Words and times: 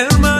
Hermano 0.00 0.39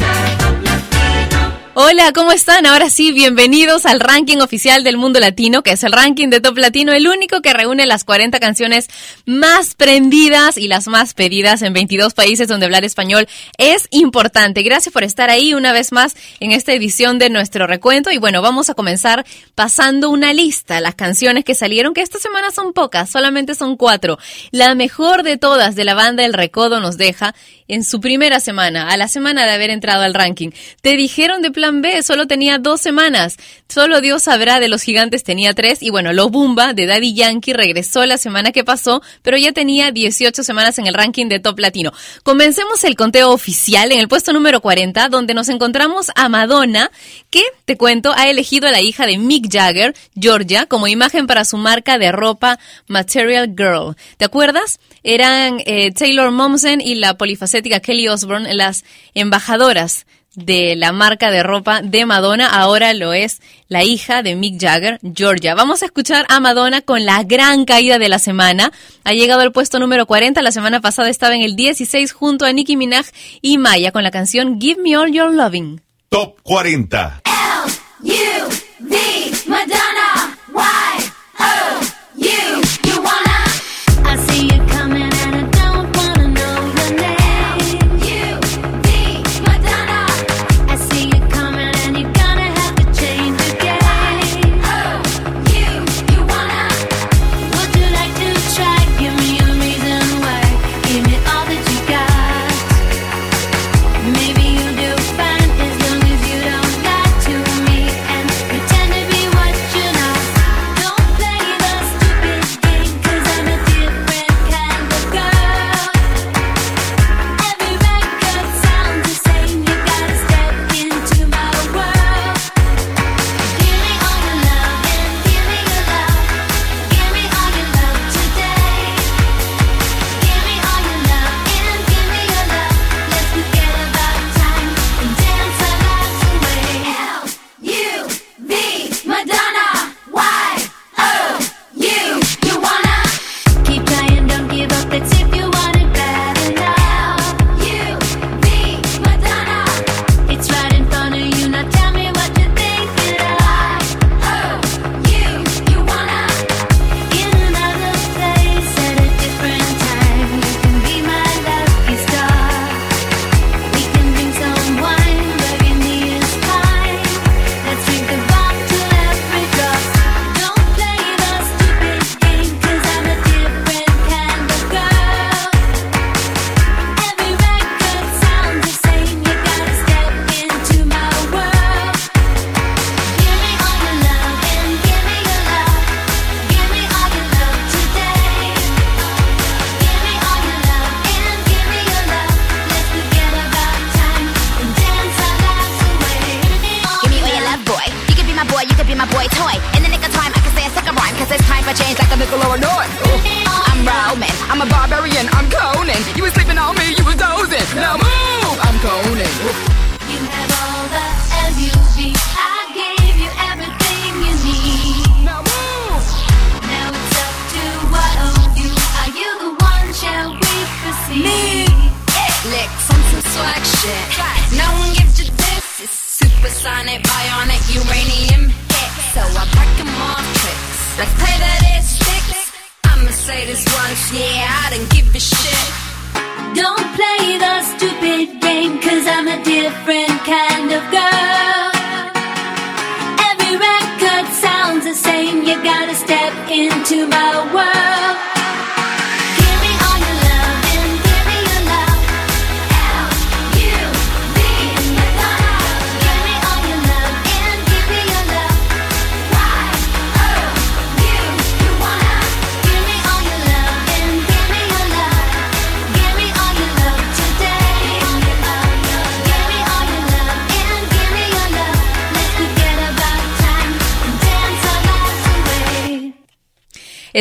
Hola, 1.83 2.13
¿cómo 2.13 2.31
están? 2.31 2.67
Ahora 2.67 2.91
sí, 2.91 3.11
bienvenidos 3.11 3.87
al 3.87 3.99
ranking 3.99 4.37
oficial 4.37 4.83
del 4.83 4.97
mundo 4.97 5.19
latino, 5.19 5.63
que 5.63 5.71
es 5.71 5.83
el 5.83 5.91
ranking 5.91 6.27
de 6.27 6.39
Top 6.39 6.55
Latino, 6.55 6.93
el 6.93 7.07
único 7.07 7.41
que 7.41 7.53
reúne 7.53 7.87
las 7.87 8.03
40 8.03 8.39
canciones 8.39 8.87
más 9.25 9.73
prendidas 9.73 10.59
y 10.59 10.67
las 10.67 10.87
más 10.87 11.15
pedidas 11.15 11.63
en 11.63 11.73
22 11.73 12.13
países 12.13 12.47
donde 12.47 12.67
hablar 12.67 12.85
español 12.85 13.27
es 13.57 13.87
importante. 13.89 14.61
Gracias 14.61 14.93
por 14.93 15.03
estar 15.03 15.31
ahí 15.31 15.55
una 15.55 15.73
vez 15.73 15.91
más 15.91 16.15
en 16.39 16.51
esta 16.51 16.71
edición 16.71 17.17
de 17.17 17.31
nuestro 17.31 17.65
recuento. 17.65 18.11
Y 18.11 18.19
bueno, 18.19 18.43
vamos 18.43 18.69
a 18.69 18.75
comenzar 18.75 19.25
pasando 19.55 20.11
una 20.11 20.33
lista, 20.33 20.81
las 20.81 20.93
canciones 20.93 21.43
que 21.45 21.55
salieron, 21.55 21.95
que 21.95 22.01
esta 22.01 22.19
semana 22.19 22.51
son 22.51 22.73
pocas, 22.73 23.09
solamente 23.09 23.55
son 23.55 23.75
cuatro. 23.75 24.19
La 24.51 24.75
mejor 24.75 25.23
de 25.23 25.37
todas 25.37 25.73
de 25.73 25.83
la 25.83 25.95
banda 25.95 26.25
El 26.25 26.33
Recodo 26.33 26.79
nos 26.79 26.97
deja 26.97 27.33
en 27.71 27.85
su 27.85 28.01
primera 28.01 28.41
semana, 28.41 28.89
a 28.89 28.97
la 28.97 29.07
semana 29.07 29.45
de 29.45 29.53
haber 29.53 29.69
entrado 29.69 30.03
al 30.03 30.13
ranking. 30.13 30.49
Te 30.81 30.97
dijeron 30.97 31.41
de 31.41 31.51
Plan 31.51 31.81
B, 31.81 32.03
solo 32.03 32.27
tenía 32.27 32.57
dos 32.57 32.81
semanas. 32.81 33.37
Solo 33.69 34.01
Dios 34.01 34.23
sabrá 34.23 34.59
de 34.59 34.67
los 34.67 34.81
gigantes 34.81 35.23
tenía 35.23 35.53
tres. 35.53 35.81
Y 35.81 35.89
bueno, 35.89 36.11
Lo 36.11 36.29
Bumba 36.29 36.73
de 36.73 36.85
Daddy 36.85 37.13
Yankee 37.13 37.53
regresó 37.53 38.05
la 38.05 38.17
semana 38.17 38.51
que 38.51 38.65
pasó, 38.65 39.01
pero 39.21 39.37
ya 39.37 39.53
tenía 39.53 39.91
18 39.91 40.43
semanas 40.43 40.79
en 40.79 40.87
el 40.87 40.93
ranking 40.93 41.27
de 41.27 41.39
Top 41.39 41.59
Latino. 41.59 41.93
Comencemos 42.23 42.83
el 42.83 42.97
conteo 42.97 43.31
oficial 43.31 43.93
en 43.93 44.01
el 44.01 44.09
puesto 44.09 44.33
número 44.33 44.59
40, 44.59 45.07
donde 45.07 45.33
nos 45.33 45.47
encontramos 45.47 46.11
a 46.15 46.27
Madonna, 46.27 46.91
que, 47.29 47.43
te 47.63 47.77
cuento, 47.77 48.11
ha 48.13 48.29
elegido 48.29 48.67
a 48.67 48.71
la 48.71 48.81
hija 48.81 49.05
de 49.05 49.17
Mick 49.17 49.49
Jagger, 49.49 49.95
Georgia, 50.19 50.65
como 50.65 50.87
imagen 50.87 51.25
para 51.25 51.45
su 51.45 51.55
marca 51.55 51.97
de 51.97 52.11
ropa 52.11 52.59
Material 52.87 53.53
Girl. 53.55 53.95
¿Te 54.17 54.25
acuerdas? 54.25 54.79
Eran 55.03 55.61
eh, 55.65 55.91
Taylor 55.91 56.31
Momsen 56.31 56.81
y 56.81 56.95
la 56.95 57.15
polifacética 57.15 57.79
Kelly 57.79 58.07
Osbourne 58.07 58.53
las 58.53 58.83
embajadoras 59.13 60.05
de 60.35 60.75
la 60.77 60.91
marca 60.91 61.29
de 61.29 61.43
ropa 61.43 61.81
de 61.81 62.05
Madonna, 62.05 62.47
ahora 62.47 62.93
lo 62.93 63.11
es 63.11 63.41
la 63.67 63.83
hija 63.83 64.23
de 64.23 64.35
Mick 64.35 64.61
Jagger, 64.61 64.99
Georgia. 65.13 65.55
Vamos 65.55 65.81
a 65.81 65.85
escuchar 65.85 66.25
a 66.29 66.39
Madonna 66.39 66.81
con 66.81 67.05
la 67.05 67.23
gran 67.23 67.65
caída 67.65 67.99
de 67.99 68.09
la 68.09 68.19
semana. 68.19 68.71
Ha 69.03 69.13
llegado 69.13 69.41
al 69.41 69.51
puesto 69.51 69.79
número 69.79 70.05
40, 70.05 70.41
la 70.41 70.51
semana 70.51 70.79
pasada 70.79 71.09
estaba 71.09 71.35
en 71.35 71.41
el 71.41 71.55
16 71.55 72.13
junto 72.13 72.45
a 72.45 72.53
Nicki 72.53 72.77
Minaj 72.77 73.07
y 73.41 73.57
Maya 73.57 73.91
con 73.91 74.03
la 74.03 74.11
canción 74.11 74.59
Give 74.59 74.81
Me 74.81 74.95
All 74.95 75.11
Your 75.11 75.33
Loving. 75.33 75.81
Top 76.09 76.39
40. 76.43 77.20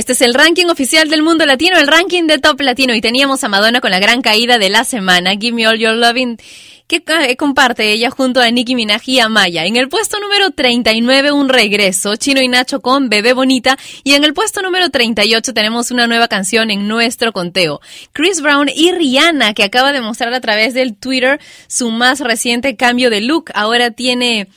Este 0.01 0.15
es 0.15 0.23
el 0.23 0.33
ranking 0.33 0.65
oficial 0.69 1.11
del 1.11 1.23
mundo 1.23 1.45
latino, 1.45 1.77
el 1.77 1.87
ranking 1.87 2.27
de 2.27 2.39
top 2.39 2.63
latino. 2.63 2.95
Y 2.95 3.03
teníamos 3.03 3.45
a 3.45 3.51
Madonna 3.51 3.83
con 3.83 3.91
la 3.91 3.99
gran 3.99 4.23
caída 4.23 4.57
de 4.57 4.71
la 4.71 4.85
semana, 4.85 5.33
Give 5.33 5.53
Me 5.53 5.69
All 5.69 5.79
Your 5.79 5.93
Loving, 5.93 6.39
que 6.87 7.03
eh, 7.07 7.37
comparte 7.37 7.93
ella 7.93 8.09
junto 8.09 8.41
a 8.41 8.51
Nicki 8.51 8.75
Minaj 8.75 9.03
y 9.05 9.21
Amaya. 9.21 9.67
En 9.67 9.77
el 9.77 9.91
puesto 9.91 10.19
número 10.19 10.53
39, 10.53 11.33
un 11.33 11.51
regreso, 11.51 12.17
Chino 12.17 12.41
y 12.41 12.49
Nacho 12.49 12.81
con 12.81 13.11
Bebé 13.11 13.35
Bonita. 13.35 13.77
Y 14.03 14.15
en 14.15 14.25
el 14.25 14.33
puesto 14.33 14.63
número 14.63 14.89
38 14.89 15.53
tenemos 15.53 15.91
una 15.91 16.07
nueva 16.07 16.29
canción 16.29 16.71
en 16.71 16.89
nuestro 16.89 17.35
conteo. 17.35 17.83
Chris 18.15 18.41
Brown 18.41 18.71
y 18.75 18.93
Rihanna, 18.93 19.53
que 19.53 19.65
acaba 19.65 19.93
de 19.93 20.01
mostrar 20.01 20.33
a 20.33 20.41
través 20.41 20.73
del 20.73 20.97
Twitter 20.97 21.39
su 21.67 21.91
más 21.91 22.21
reciente 22.21 22.75
cambio 22.75 23.11
de 23.11 23.21
look. 23.21 23.51
Ahora 23.53 23.91
tiene 23.91 24.49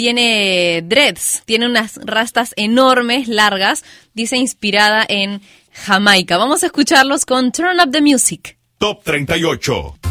tiene 0.00 0.80
dreads, 0.82 1.42
tiene 1.44 1.66
unas 1.66 2.00
rastas 2.02 2.54
enormes, 2.56 3.28
largas, 3.28 3.84
dice 4.14 4.38
inspirada 4.38 5.04
en 5.06 5.42
Jamaica. 5.74 6.38
Vamos 6.38 6.62
a 6.62 6.66
escucharlos 6.66 7.26
con 7.26 7.52
Turn 7.52 7.78
Up 7.80 7.90
the 7.90 8.00
Music. 8.00 8.56
Top 8.78 9.04
38. 9.04 10.09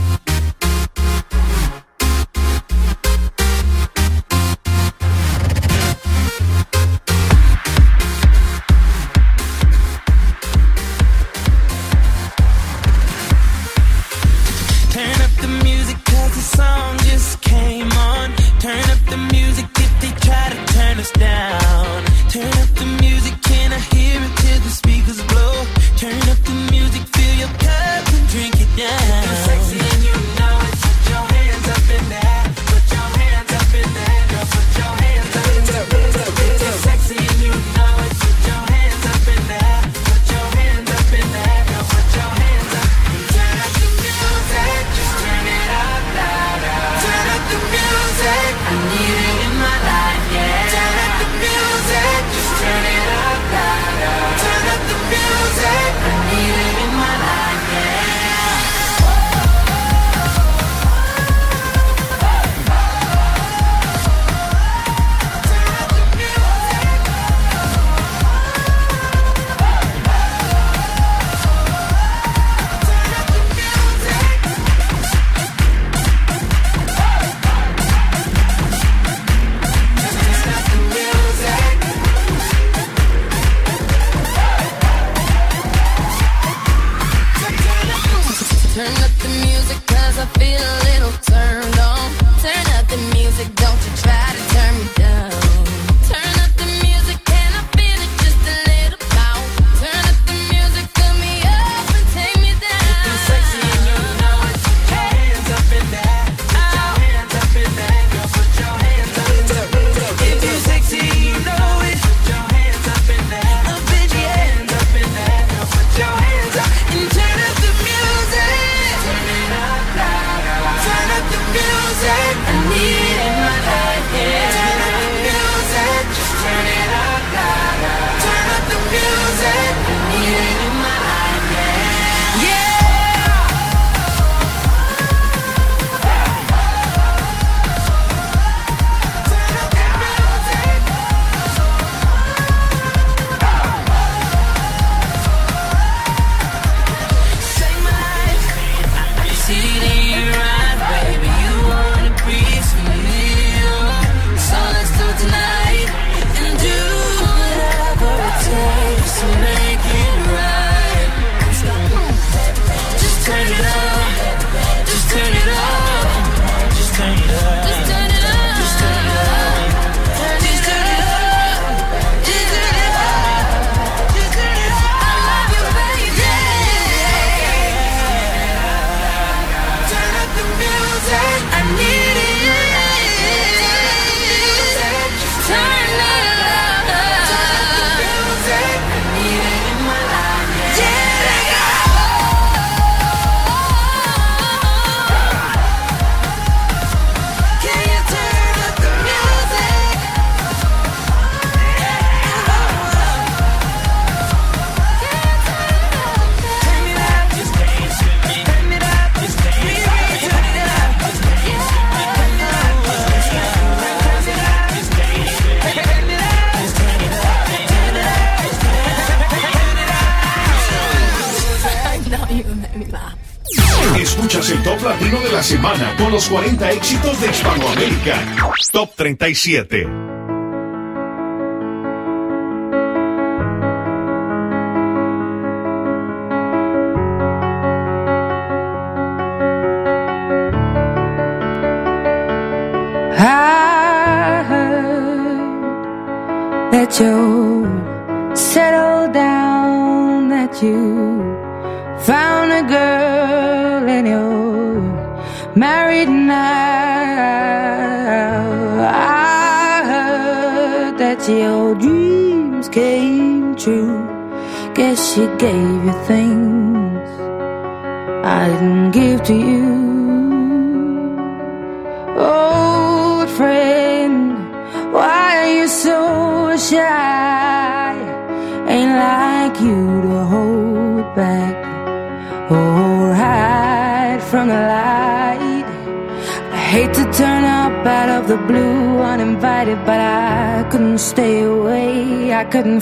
Top 224.69 224.83
Latino 224.83 225.19
de 225.21 225.31
la 225.31 225.42
Semana 225.42 225.95
con 225.97 226.11
los 226.11 226.30
40 226.30 226.71
éxitos 226.73 227.19
de 227.19 227.28
Hispanoamérica. 227.28 228.54
Top 228.71 228.94
37. 228.95 230.08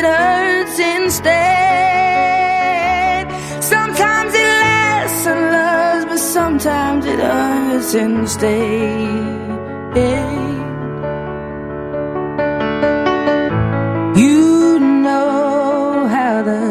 It 0.00 0.06
hurts 0.06 0.78
instead. 0.96 1.36
Sometimes 3.62 4.32
it 4.34 4.48
lasts 4.64 5.26
and 5.26 5.40
loves, 5.56 6.04
but 6.10 6.18
sometimes 6.18 7.04
it 7.06 7.20
hurts 7.20 7.94
instead. 7.94 8.48
You 14.22 14.78
know 14.78 16.06
how 16.14 16.42
the 16.50 16.66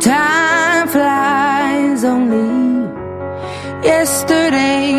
time 0.00 0.88
flies 0.88 2.04
only. 2.04 2.52
Yesterday 3.90 4.92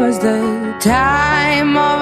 was 0.00 0.18
the 0.18 0.40
time 0.80 1.76
of 1.76 2.01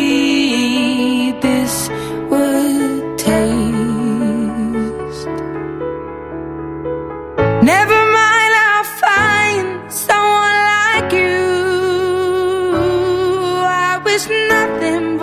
nothing 14.29 15.20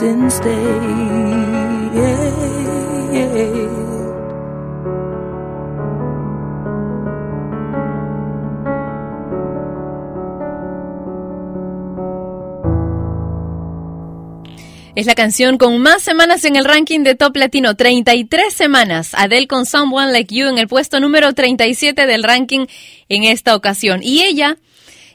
Es 0.00 0.04
la 15.06 15.14
canción 15.16 15.58
con 15.58 15.78
más 15.78 16.02
semanas 16.02 16.44
en 16.44 16.54
el 16.54 16.64
ranking 16.64 17.00
de 17.00 17.16
Top 17.16 17.36
Latino, 17.36 17.74
33 17.74 18.54
semanas. 18.54 19.14
Adele 19.14 19.48
con 19.48 19.66
Someone 19.66 20.12
Like 20.12 20.32
You 20.32 20.46
en 20.46 20.58
el 20.58 20.68
puesto 20.68 21.00
número 21.00 21.32
37 21.32 22.06
del 22.06 22.22
ranking 22.22 22.66
en 23.08 23.24
esta 23.24 23.56
ocasión. 23.56 24.04
Y 24.04 24.22
ella, 24.22 24.58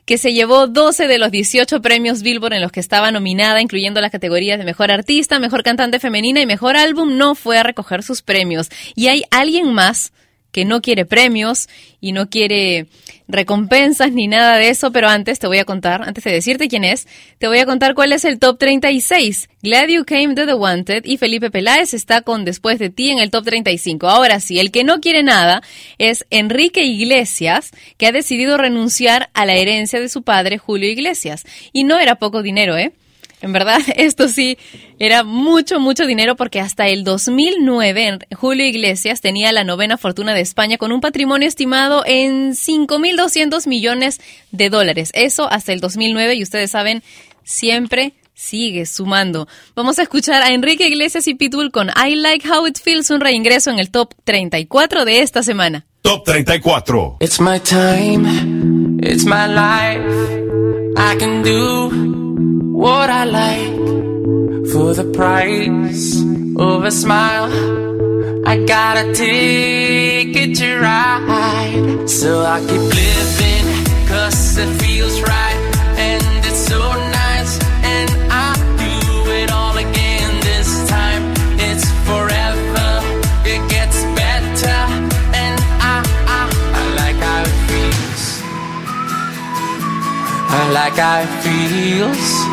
que 0.05 0.17
se 0.17 0.33
llevó 0.33 0.67
12 0.67 1.07
de 1.07 1.17
los 1.17 1.31
18 1.31 1.81
premios 1.81 2.21
Billboard 2.21 2.53
en 2.53 2.61
los 2.61 2.71
que 2.71 2.79
estaba 2.79 3.11
nominada, 3.11 3.61
incluyendo 3.61 4.01
las 4.01 4.11
categorías 4.11 4.59
de 4.59 4.65
Mejor 4.65 4.91
Artista, 4.91 5.39
Mejor 5.39 5.63
Cantante 5.63 5.99
Femenina 5.99 6.41
y 6.41 6.45
Mejor 6.45 6.75
Álbum, 6.75 7.17
no 7.17 7.35
fue 7.35 7.57
a 7.57 7.63
recoger 7.63 8.03
sus 8.03 8.21
premios. 8.21 8.69
Y 8.95 9.07
hay 9.07 9.23
alguien 9.31 9.73
más 9.73 10.11
que 10.53 10.63
no 10.63 10.81
quiere 10.81 11.05
premios 11.05 11.67
y 11.99 12.13
no 12.13 12.29
quiere 12.29 12.87
recompensas 13.27 14.11
ni 14.11 14.27
nada 14.27 14.57
de 14.57 14.69
eso, 14.69 14.91
pero 14.91 15.09
antes 15.09 15.39
te 15.39 15.47
voy 15.47 15.57
a 15.57 15.65
contar, 15.65 16.03
antes 16.03 16.23
de 16.23 16.31
decirte 16.31 16.67
quién 16.67 16.83
es, 16.83 17.07
te 17.39 17.47
voy 17.47 17.57
a 17.57 17.65
contar 17.65 17.95
cuál 17.95 18.13
es 18.13 18.23
el 18.23 18.39
top 18.39 18.59
36. 18.59 19.49
Glad 19.61 19.87
You 19.87 20.05
Came 20.05 20.35
to 20.35 20.45
the 20.45 20.53
Wanted 20.53 21.05
y 21.05 21.17
Felipe 21.17 21.49
Peláez 21.49 21.93
está 21.93 22.21
con 22.21 22.45
Después 22.45 22.79
de 22.79 22.89
ti 22.89 23.09
en 23.09 23.19
el 23.19 23.31
top 23.31 23.45
35. 23.45 24.07
Ahora 24.07 24.39
sí, 24.39 24.59
el 24.59 24.71
que 24.71 24.83
no 24.83 25.01
quiere 25.01 25.23
nada 25.23 25.63
es 25.97 26.25
Enrique 26.29 26.83
Iglesias, 26.83 27.71
que 27.97 28.07
ha 28.07 28.11
decidido 28.11 28.57
renunciar 28.57 29.29
a 29.33 29.45
la 29.45 29.55
herencia 29.55 29.99
de 29.99 30.09
su 30.09 30.21
padre 30.21 30.59
Julio 30.59 30.89
Iglesias. 30.89 31.45
Y 31.71 31.85
no 31.85 31.99
era 31.99 32.15
poco 32.15 32.43
dinero, 32.43 32.77
¿eh? 32.77 32.93
En 33.43 33.51
verdad, 33.51 33.79
esto 33.97 34.27
sí 34.29 34.57
era 34.97 35.23
mucho, 35.23 35.79
mucho 35.79 36.07
dinero 36.07 36.35
porque 36.35 36.61
hasta 36.61 36.87
el 36.87 37.03
2009 37.03 38.19
Julio 38.35 38.65
Iglesias 38.65 39.19
tenía 39.21 39.51
la 39.51 39.65
novena 39.65 39.97
fortuna 39.97 40.33
de 40.33 40.41
España 40.41 40.77
con 40.77 40.91
un 40.91 41.01
patrimonio 41.01 41.47
estimado 41.47 42.03
en 42.05 42.53
5.200 42.53 43.67
millones 43.67 44.21
de 44.51 44.69
dólares. 44.69 45.11
Eso 45.13 45.51
hasta 45.51 45.73
el 45.73 45.81
2009 45.81 46.35
y 46.35 46.43
ustedes 46.43 46.71
saben, 46.71 47.03
siempre 47.43 48.13
sigue 48.33 48.85
sumando. 48.85 49.47
Vamos 49.75 49.99
a 49.99 50.03
escuchar 50.03 50.41
a 50.41 50.53
Enrique 50.53 50.87
Iglesias 50.87 51.27
y 51.27 51.35
Pitbull 51.35 51.71
con 51.71 51.89
I 51.89 52.15
Like 52.15 52.49
How 52.49 52.65
It 52.65 52.79
Feels, 52.81 53.09
un 53.09 53.19
reingreso 53.19 53.71
en 53.71 53.79
el 53.79 53.91
top 53.91 54.13
34 54.23 55.03
de 55.03 55.19
esta 55.19 55.43
semana. 55.43 55.85
Top 56.01 56.23
34. 56.25 57.17
It's 57.19 57.41
my 57.41 57.59
time, 57.59 58.99
it's 59.01 59.25
my 59.25 59.47
life. 59.47 60.33
I 60.95 61.17
can 61.17 61.43
do 61.43 62.22
what 62.83 63.09
I 63.09 63.23
like 63.23 63.75
for 64.73 64.93
the 64.93 65.09
price 65.15 66.19
of 66.57 66.83
a 66.83 66.91
smile. 66.91 67.47
I 68.45 68.65
got 68.65 68.97
a 68.97 69.13
ticket 69.13 70.57
to 70.57 70.79
ride, 70.81 72.09
so 72.09 72.43
I 72.43 72.59
keep 72.59 72.85
living, 73.01 73.65
cause 74.11 74.57
it 74.57 74.71
feels 74.83 75.21
right, 75.21 75.59
and 76.07 76.23
it's 76.45 76.67
so 76.67 76.81
nice, 77.23 77.53
and 77.95 78.09
I 78.29 78.51
do 78.83 79.31
it 79.31 79.49
all 79.49 79.77
again 79.77 80.31
this 80.41 80.69
time. 80.89 81.23
It's 81.67 81.87
forever, 82.07 82.89
it 83.47 83.61
gets 83.71 84.03
better, 84.19 84.79
and 85.43 85.55
I, 85.91 85.95
I, 86.37 86.41
I 86.79 86.83
like 86.99 87.19
how 87.27 87.43
it 87.49 87.57
feels. 87.69 88.23
I 90.59 90.61
like 90.79 90.97
how 91.05 91.21
it 91.23 91.31
feels. 91.45 92.52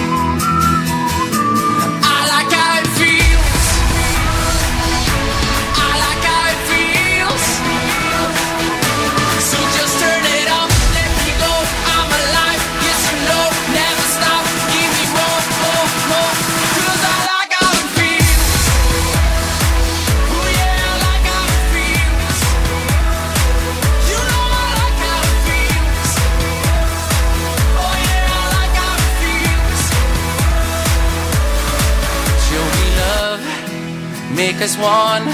Make 34.45 34.61
us 34.61 34.75
one. 34.75 35.25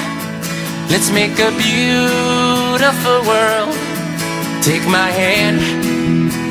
Let's 0.91 1.09
make 1.11 1.35
a 1.39 1.51
beautiful 1.65 3.19
world. 3.31 3.73
Take 4.69 4.85
my 4.99 5.09
hand, 5.21 5.57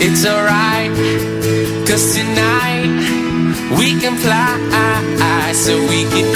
it's 0.01 0.25
alright. 0.25 0.93
Cause 1.89 2.05
tonight 2.17 2.93
we 3.79 3.89
can 4.01 4.17
fly. 4.25 4.55
So 5.53 5.75
we 5.91 6.01
keep 6.13 6.36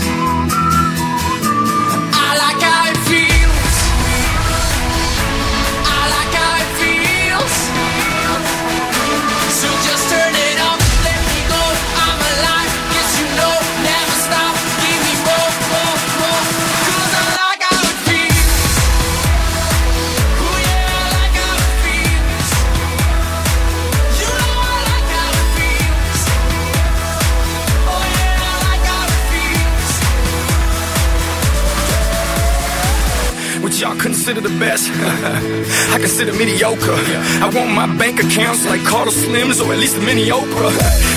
Consider 34.21 34.47
the 34.47 34.59
best? 34.59 34.85
I 35.95 35.97
consider 35.97 36.31
mediocre. 36.33 36.93
I 37.41 37.49
want 37.49 37.73
my 37.73 37.89
bank 37.97 38.21
accounts 38.21 38.67
like 38.69 38.83
Carter 38.85 39.09
Slims 39.09 39.57
or 39.57 39.73
at 39.73 39.79
least 39.79 39.97
a 39.97 40.01
mini 40.01 40.29
Oprah. 40.29 40.69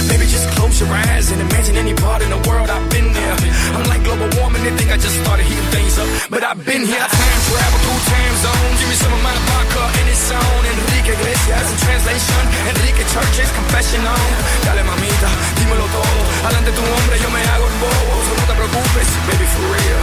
Baby, 0.08 0.24
just 0.24 0.48
close 0.56 0.80
your 0.80 0.88
eyes 0.88 1.30
and 1.30 1.38
imagine 1.42 1.76
any 1.76 1.92
part 1.92 2.22
in 2.22 2.30
the 2.30 2.40
world 2.48 2.70
I've 2.70 2.88
been 2.88 3.12
there. 3.12 3.36
I'm 3.76 3.84
like 3.92 4.02
global 4.04 4.30
warming, 4.40 4.64
they 4.64 4.72
think 4.80 4.90
I 4.90 4.96
just 4.96 5.20
started 5.20 5.44
heating 5.44 5.68
things 5.68 5.98
up. 5.98 6.08
But 6.30 6.44
I've 6.44 6.64
been 6.64 6.80
here, 6.80 7.04
time 7.04 7.40
travel 7.52 7.83
time 8.10 8.36
zones. 8.44 8.76
Give 8.80 8.88
me 8.88 8.96
some 8.96 9.12
of 9.12 9.22
my 9.22 9.34
vodka 9.48 9.84
in 10.00 10.06
its 10.08 10.26
own. 10.30 10.60
Enrique 10.64 11.12
Iglesias 11.16 11.66
in 11.72 11.76
translation. 11.86 12.42
Enrique 12.70 13.04
Church's 13.12 13.50
confession 13.52 14.02
on. 14.06 14.28
Dale 14.64 14.82
mamita, 14.84 15.30
dímelo 15.58 15.86
todo. 15.88 16.20
Adelante 16.46 16.70
tu 16.72 16.82
hombre, 16.82 17.16
yo 17.22 17.28
me 17.30 17.40
hago 17.50 17.66
el 17.66 17.76
bobo. 17.82 18.14
So 18.26 18.32
no 18.38 18.44
te 18.48 18.54
preocupes, 18.60 19.08
baby, 19.28 19.46
for 19.52 19.64
real. 19.76 20.02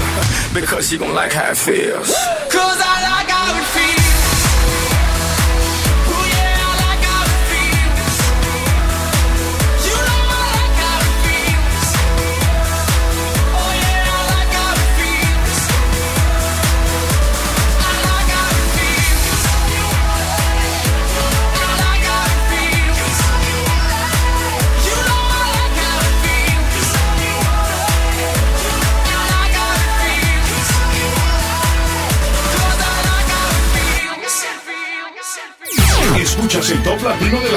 Because 0.53 0.91
you 0.91 0.97
gon' 0.99 1.13
like 1.13 1.33
how 1.33 1.51
it 1.51 1.57
feels. 1.57 2.09
Cause 2.49 2.79
I 2.79 2.95
like 3.09 3.29
how 3.29 3.55
it 3.59 3.67
feels. 3.75 3.90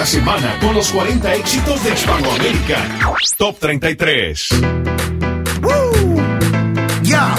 Semana 0.04 0.58
con 0.60 0.74
los 0.74 0.90
40 0.90 1.34
éxitos 1.34 1.82
de 1.84 1.92
Hispanoamérica. 1.92 2.76
Top 3.36 3.58
33. 3.58 4.48
Yeah, 7.02 7.34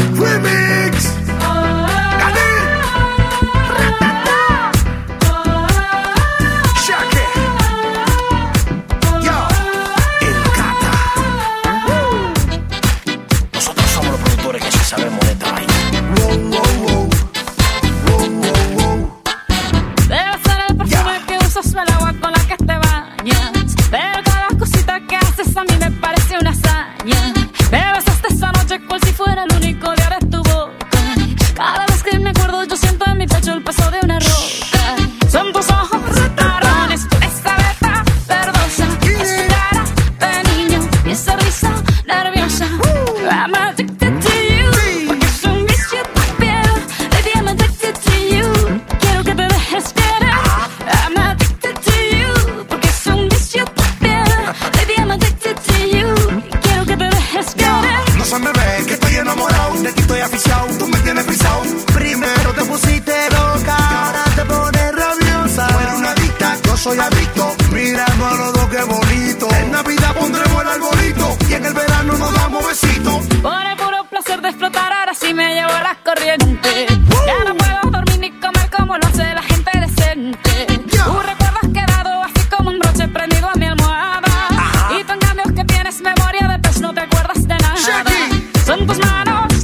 Son 88.65 88.87
tus 88.87 88.97
manos 88.97 89.47
de 89.49 89.54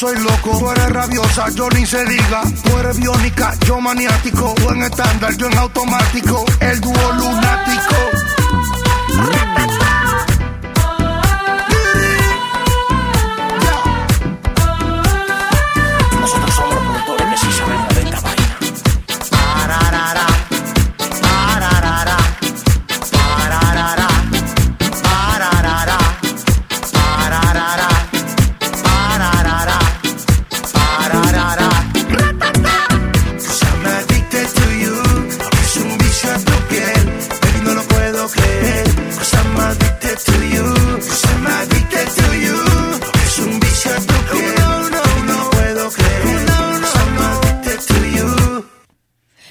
soy 0.00 0.18
loco. 0.18 0.58
Tú 0.58 0.70
eres 0.70 0.88
rabiosa, 0.88 1.50
yo 1.50 1.68
ni 1.68 1.84
se 1.84 2.02
diga. 2.06 2.42
Tú 2.64 2.78
eres 2.78 2.96
biónica, 2.96 3.54
yo 3.66 3.80
maniático. 3.82 4.54
Tú 4.54 4.70
en 4.70 4.82
estándar, 4.82 5.36
yo 5.36 5.46
en 5.46 5.58
automático. 5.58 6.46
El 6.60 6.80
dúo 6.80 7.12
lunático. 7.12 7.96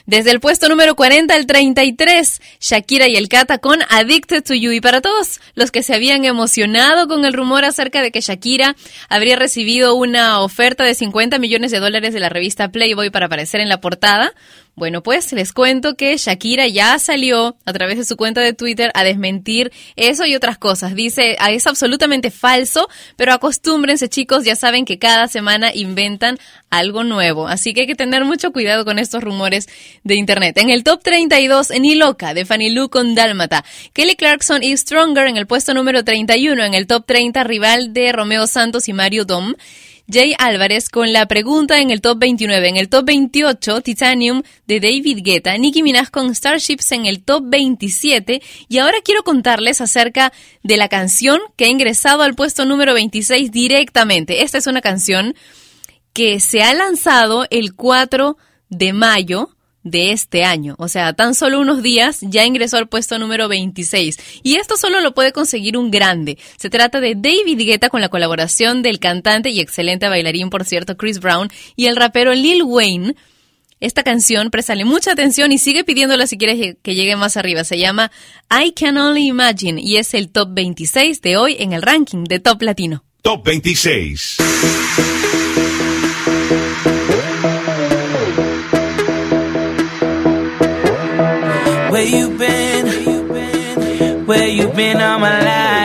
Desde 0.10 0.32
el 0.32 0.40
puesto 0.40 0.68
número 0.70 0.96
40 0.96 1.36
al 1.36 1.46
33, 1.46 2.42
Shakira 2.60 3.08
y 3.08 3.16
el 3.16 3.30
Kata 3.30 3.60
con 3.60 3.78
Addicted 3.90 4.44
to 4.44 4.56
You. 4.56 4.72
Y 4.72 4.82
para 4.82 5.02
todos 5.02 5.40
los 5.54 5.70
que 5.70 5.84
se 5.84 5.94
habían 5.94 6.26
emocionado 6.26 7.08
con 7.08 7.26
el 7.26 7.34
rumor 7.34 7.64
acerca 7.64 8.02
de 8.02 8.12
que 8.12 8.22
Shakira 8.22 8.76
habría 9.08 9.36
recibido 9.36 9.94
una 9.94 10.40
oferta 10.40 10.84
de 10.84 10.96
50 10.96 11.38
millones 11.38 11.70
de 11.70 11.78
dólares 11.78 12.12
de 12.12 12.20
la 12.22 12.30
revista 12.30 12.70
Playboy 12.70 13.12
para 13.12 13.28
aparecer 13.28 13.62
en 13.62 13.70
la 13.70 13.82
portada, 13.82 14.34
bueno, 14.76 15.04
pues 15.04 15.32
les 15.34 15.52
cuento 15.52 15.96
que 15.96 16.16
Shakira 16.18 16.68
ya 16.68 16.98
salió 17.00 17.58
a 17.66 17.74
través 17.74 17.98
de 17.98 18.06
su 18.06 18.16
cuenta 18.16 18.42
de 18.42 18.54
Twitter 18.54 18.92
a 18.94 19.04
desmentir 19.04 19.72
eso 19.96 20.26
y 20.26 20.36
otras 20.36 20.58
cosas. 20.58 20.96
Dice, 20.96 21.36
"Ah, 21.40 21.52
es 21.52 21.68
absolutamente 21.68 22.32
falso, 22.32 22.88
pero 23.18 23.34
acostúmbrense 23.34 24.08
chicos, 24.08 24.46
ya 24.46 24.56
saben 24.56 24.86
que 24.86 24.98
cada 24.98 25.28
semana 25.28 25.72
inventan 25.74 26.38
algo 26.70 27.04
nuevo. 27.04 27.48
Así 27.48 27.74
que 27.74 27.82
hay 27.82 27.88
que 27.88 27.96
tener 27.96 28.26
mucho 28.26 28.52
cuidado 28.52 28.86
con 28.86 29.00
estos 29.00 29.24
rumores 29.24 29.68
de 30.04 30.16
internet. 30.16 30.58
En 30.58 30.70
el 30.70 30.84
top 30.84 31.02
32, 31.04 31.72
Ni 31.80 31.96
Loca, 31.96 32.34
de 32.34 32.46
Fanny 32.46 32.70
Lu 32.70 32.90
con 32.90 33.16
Dálmata. 33.16 33.66
Kelly 33.94 34.16
Clarkson 34.16 34.64
y 34.64 34.76
Stronger 34.78 35.28
en 35.28 35.38
el 35.38 35.48
puesto 35.48 35.74
número 35.74 36.04
31. 36.04 36.64
En 36.64 36.74
el 36.74 36.88
top 36.88 37.06
30, 37.06 37.44
rival 37.44 37.94
de 37.94 38.12
Romeo 38.12 38.48
Santos 38.48 38.88
y 38.88 38.94
Mario 38.94 39.26
Dom. 39.26 39.56
Jay 40.12 40.34
Álvarez 40.40 40.90
con 40.90 41.14
la 41.14 41.28
pregunta 41.28 41.80
en 41.80 41.92
el 41.92 42.02
top 42.02 42.18
29. 42.18 42.68
En 42.68 42.78
el 42.78 42.90
top 42.90 43.06
28, 43.06 43.82
Titanium 43.82 44.42
de 44.66 44.80
David 44.80 45.20
Guetta. 45.24 45.56
Nicki 45.56 45.84
Minaj 45.84 46.10
con 46.10 46.34
Starships 46.34 46.92
en 46.94 47.06
el 47.06 47.24
top 47.24 47.44
27. 47.46 48.42
Y 48.68 48.78
ahora 48.80 48.98
quiero 49.04 49.24
contarles 49.24 49.82
acerca 49.82 50.34
de 50.64 50.78
la 50.78 50.90
canción 50.90 51.40
que 51.56 51.66
ha 51.66 51.70
ingresado 51.70 52.24
al 52.24 52.34
puesto 52.34 52.66
número 52.66 52.96
26 52.96 53.52
directamente. 53.52 54.42
Esta 54.42 54.58
es 54.58 54.66
una 54.66 54.82
canción 54.82 55.36
que 56.14 56.40
se 56.40 56.64
ha 56.64 56.74
lanzado 56.74 57.46
el 57.52 57.76
4 57.76 58.36
de 58.70 58.94
mayo 58.94 59.56
de 59.90 60.12
este 60.12 60.44
año. 60.44 60.76
O 60.78 60.88
sea, 60.88 61.14
tan 61.14 61.36
solo 61.36 61.60
unos 61.60 61.84
días 61.84 62.20
ya 62.22 62.46
ingresó 62.46 62.78
al 62.78 62.88
puesto 62.88 63.20
número 63.20 63.48
26. 63.48 64.18
Y 64.44 64.56
esto 64.56 64.78
solo 64.78 65.00
lo 65.02 65.14
puede 65.14 65.32
conseguir 65.32 65.78
un 65.78 65.92
grande. 65.92 66.38
Se 66.58 66.70
trata 66.70 67.00
de 67.00 67.16
David 67.16 67.60
Guetta 67.60 67.90
con 67.90 68.02
la 68.02 68.10
colaboración 68.10 68.82
del 68.82 69.00
cantante 69.00 69.50
y 69.50 69.60
excelente 69.60 70.08
bailarín, 70.08 70.50
por 70.50 70.66
cierto, 70.66 70.98
Chris 70.98 71.20
Brown, 71.20 71.50
y 71.76 71.88
el 71.88 71.96
rapero 71.96 72.34
Lil 72.34 72.64
Wayne. 72.64 73.16
Esta 73.80 74.04
canción, 74.04 74.52
préstale 74.52 74.84
mucha 74.84 75.14
atención 75.14 75.54
y 75.54 75.58
sigue 75.58 75.86
pidiéndola 75.86 76.28
si 76.28 76.38
quieres 76.38 76.76
que 76.82 76.96
llegue 76.96 77.16
más 77.16 77.38
arriba. 77.38 77.64
Se 77.64 77.78
llama 77.78 78.12
I 78.52 78.74
Can 78.74 78.98
Only 78.98 79.28
Imagine 79.28 79.82
y 79.82 79.98
es 79.98 80.14
el 80.14 80.30
top 80.30 80.50
26 80.52 81.22
de 81.22 81.38
hoy 81.38 81.56
en 81.60 81.72
el 81.72 81.82
ranking 81.82 82.26
de 82.26 82.40
Top 82.40 82.62
Latino. 82.62 83.06
Top 83.22 83.46
26. 83.46 84.38
Where 92.00 92.08
you 92.08 92.30
been? 92.38 94.26
Where 94.26 94.48
you 94.48 94.70
been 94.70 95.02
all 95.02 95.20
my 95.20 95.44
life? 95.44 95.79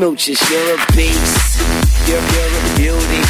Smooches, 0.00 0.40
you're 0.48 0.76
a 0.76 0.96
beast. 0.96 1.60
You're, 2.08 2.24
you're 2.32 2.54
a 2.56 2.62
beauty. 2.74 3.20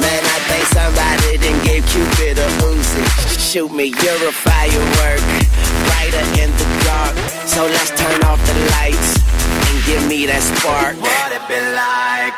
Man, 0.00 0.22
I 0.24 0.38
think 0.48 0.64
somebody 0.72 1.36
didn't 1.36 1.62
give 1.64 1.84
Cupid 1.84 2.38
a 2.38 2.48
Uzi. 2.64 3.04
Shoot 3.38 3.70
me, 3.72 3.92
you're 3.92 4.26
a 4.26 4.32
firework. 4.32 5.20
Brighter 5.84 6.24
in 6.40 6.48
the 6.56 6.64
dark. 6.88 7.14
So 7.44 7.66
let's 7.66 7.90
turn 7.90 8.22
off 8.24 8.40
the 8.46 8.56
lights 8.80 9.20
and 9.68 9.84
give 9.84 10.08
me 10.08 10.24
that 10.24 10.40
spark. 10.40 10.96
What 10.96 11.30
it 11.30 11.46
been 11.46 11.74
like? 11.76 12.37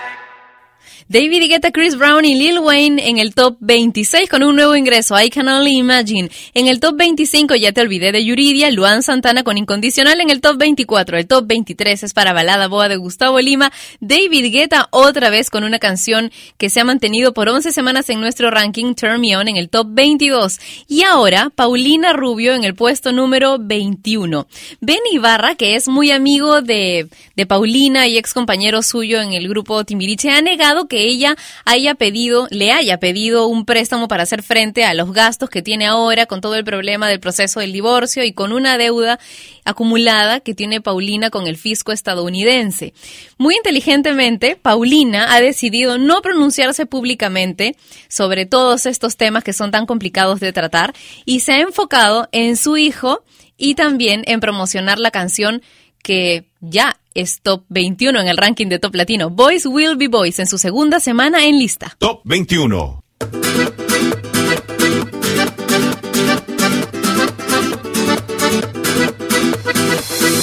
David 1.12 1.48
Guetta, 1.48 1.72
Chris 1.72 1.96
Brown 1.96 2.24
y 2.24 2.36
Lil 2.36 2.60
Wayne 2.60 3.08
en 3.08 3.18
el 3.18 3.34
top 3.34 3.56
26 3.58 4.28
con 4.28 4.44
un 4.44 4.54
nuevo 4.54 4.76
ingreso, 4.76 5.20
I 5.20 5.28
Can 5.28 5.48
Only 5.48 5.78
Imagine. 5.78 6.30
En 6.54 6.68
el 6.68 6.78
top 6.78 6.96
25 6.98 7.56
ya 7.56 7.72
te 7.72 7.80
olvidé 7.80 8.12
de 8.12 8.24
Yuridia, 8.24 8.70
Luan 8.70 9.02
Santana 9.02 9.42
con 9.42 9.58
Incondicional 9.58 10.20
en 10.20 10.30
el 10.30 10.40
top 10.40 10.56
24. 10.58 11.18
El 11.18 11.26
top 11.26 11.48
23 11.48 12.04
es 12.04 12.14
para 12.14 12.32
Balada 12.32 12.68
Boa 12.68 12.88
de 12.88 12.94
Gustavo 12.94 13.40
Lima. 13.40 13.72
David 13.98 14.52
Guetta 14.52 14.86
otra 14.92 15.30
vez 15.30 15.50
con 15.50 15.64
una 15.64 15.80
canción 15.80 16.30
que 16.58 16.70
se 16.70 16.78
ha 16.78 16.84
mantenido 16.84 17.34
por 17.34 17.48
11 17.48 17.72
semanas 17.72 18.08
en 18.08 18.20
nuestro 18.20 18.52
ranking 18.52 18.94
Turn 18.94 19.20
Me 19.20 19.36
On 19.36 19.48
en 19.48 19.56
el 19.56 19.68
top 19.68 19.88
22. 19.90 20.60
Y 20.86 21.02
ahora 21.02 21.50
Paulina 21.52 22.12
Rubio 22.12 22.54
en 22.54 22.62
el 22.62 22.76
puesto 22.76 23.10
número 23.10 23.56
21. 23.58 24.46
Ben 24.80 25.00
Ibarra, 25.10 25.56
que 25.56 25.74
es 25.74 25.88
muy 25.88 26.12
amigo 26.12 26.62
de, 26.62 27.08
de 27.34 27.46
Paulina 27.46 28.06
y 28.06 28.16
ex 28.16 28.32
compañero 28.32 28.84
suyo 28.84 29.20
en 29.20 29.32
el 29.32 29.48
grupo 29.48 29.82
Timbiriche, 29.84 30.30
ha 30.30 30.40
negado 30.40 30.86
que 30.86 30.99
ella 31.08 31.36
haya 31.64 31.94
pedido, 31.94 32.46
le 32.50 32.72
haya 32.72 32.98
pedido 32.98 33.46
un 33.46 33.64
préstamo 33.64 34.08
para 34.08 34.24
hacer 34.24 34.42
frente 34.42 34.84
a 34.84 34.94
los 34.94 35.12
gastos 35.12 35.50
que 35.50 35.62
tiene 35.62 35.86
ahora 35.86 36.26
con 36.26 36.40
todo 36.40 36.54
el 36.54 36.64
problema 36.64 37.08
del 37.08 37.20
proceso 37.20 37.60
del 37.60 37.72
divorcio 37.72 38.24
y 38.24 38.32
con 38.32 38.52
una 38.52 38.78
deuda 38.78 39.18
acumulada 39.64 40.40
que 40.40 40.54
tiene 40.54 40.80
Paulina 40.80 41.30
con 41.30 41.46
el 41.46 41.56
fisco 41.56 41.92
estadounidense. 41.92 42.94
Muy 43.38 43.56
inteligentemente, 43.56 44.56
Paulina 44.56 45.34
ha 45.34 45.40
decidido 45.40 45.98
no 45.98 46.22
pronunciarse 46.22 46.86
públicamente 46.86 47.76
sobre 48.08 48.46
todos 48.46 48.86
estos 48.86 49.16
temas 49.16 49.44
que 49.44 49.52
son 49.52 49.70
tan 49.70 49.86
complicados 49.86 50.40
de 50.40 50.52
tratar 50.52 50.94
y 51.24 51.40
se 51.40 51.52
ha 51.52 51.60
enfocado 51.60 52.28
en 52.32 52.56
su 52.56 52.76
hijo 52.76 53.22
y 53.56 53.74
también 53.74 54.22
en 54.26 54.40
promocionar 54.40 54.98
la 54.98 55.10
canción 55.10 55.62
que 56.02 56.46
ya 56.60 56.96
es 57.14 57.40
top 57.42 57.64
21 57.68 58.20
en 58.20 58.28
el 58.28 58.36
ranking 58.36 58.66
de 58.68 58.78
Top 58.78 58.94
Latino. 58.94 59.30
Boys 59.30 59.66
Will 59.66 59.96
Be 59.96 60.08
Boys 60.08 60.38
en 60.38 60.46
su 60.46 60.58
segunda 60.58 61.00
semana 61.00 61.44
en 61.46 61.58
lista. 61.58 61.96
Top 61.98 62.22
21. 62.24 63.02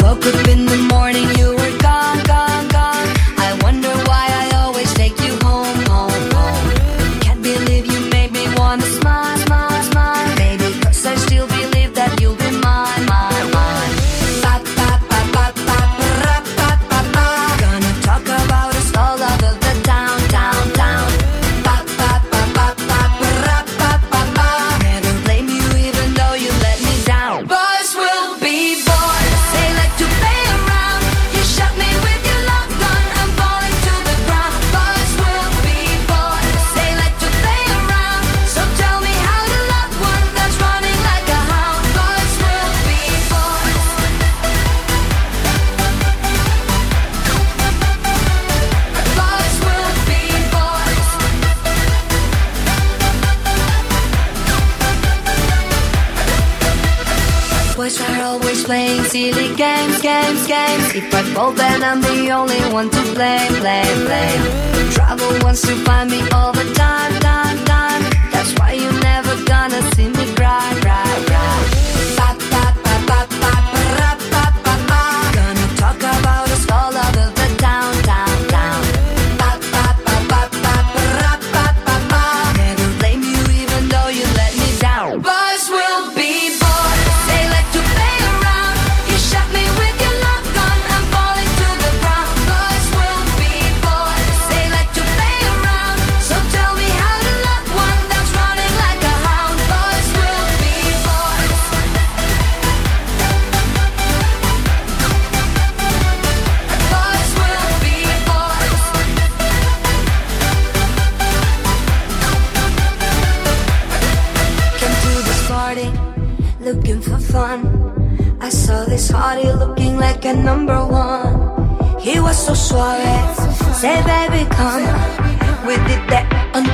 Woke 0.03 0.25
up 0.25 0.47
in 0.47 0.65
the 0.65 0.77
morning, 0.89 1.36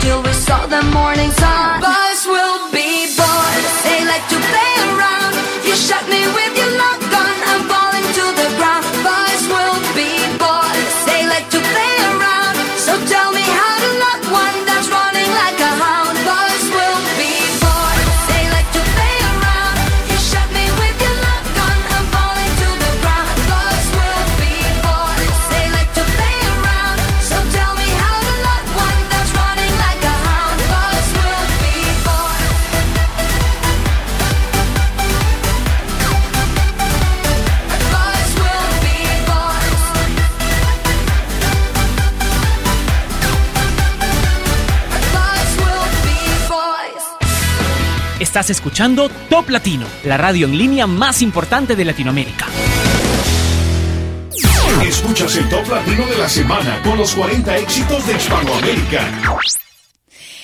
until 0.04 0.22
we 0.22 0.34
saw 0.34 0.66
the 0.68 0.82
morning 0.92 1.32
sun. 1.32 1.82
Boys 1.82 2.03
Estás 48.44 48.58
escuchando 48.58 49.08
Top 49.30 49.50
Latino, 49.52 49.86
la 50.04 50.18
radio 50.18 50.48
en 50.48 50.58
línea 50.58 50.86
más 50.86 51.22
importante 51.22 51.78
de 51.78 51.86
Latinoamérica. 51.86 52.46
Escuchas 54.86 55.38
el 55.38 55.48
top 55.48 55.66
latino 55.70 56.06
de 56.08 56.18
la 56.18 56.28
semana 56.28 56.82
con 56.84 56.98
los 56.98 57.16
40 57.16 57.58
éxitos 57.60 58.06
de 58.06 58.18
Hispanoamérica. 58.18 59.62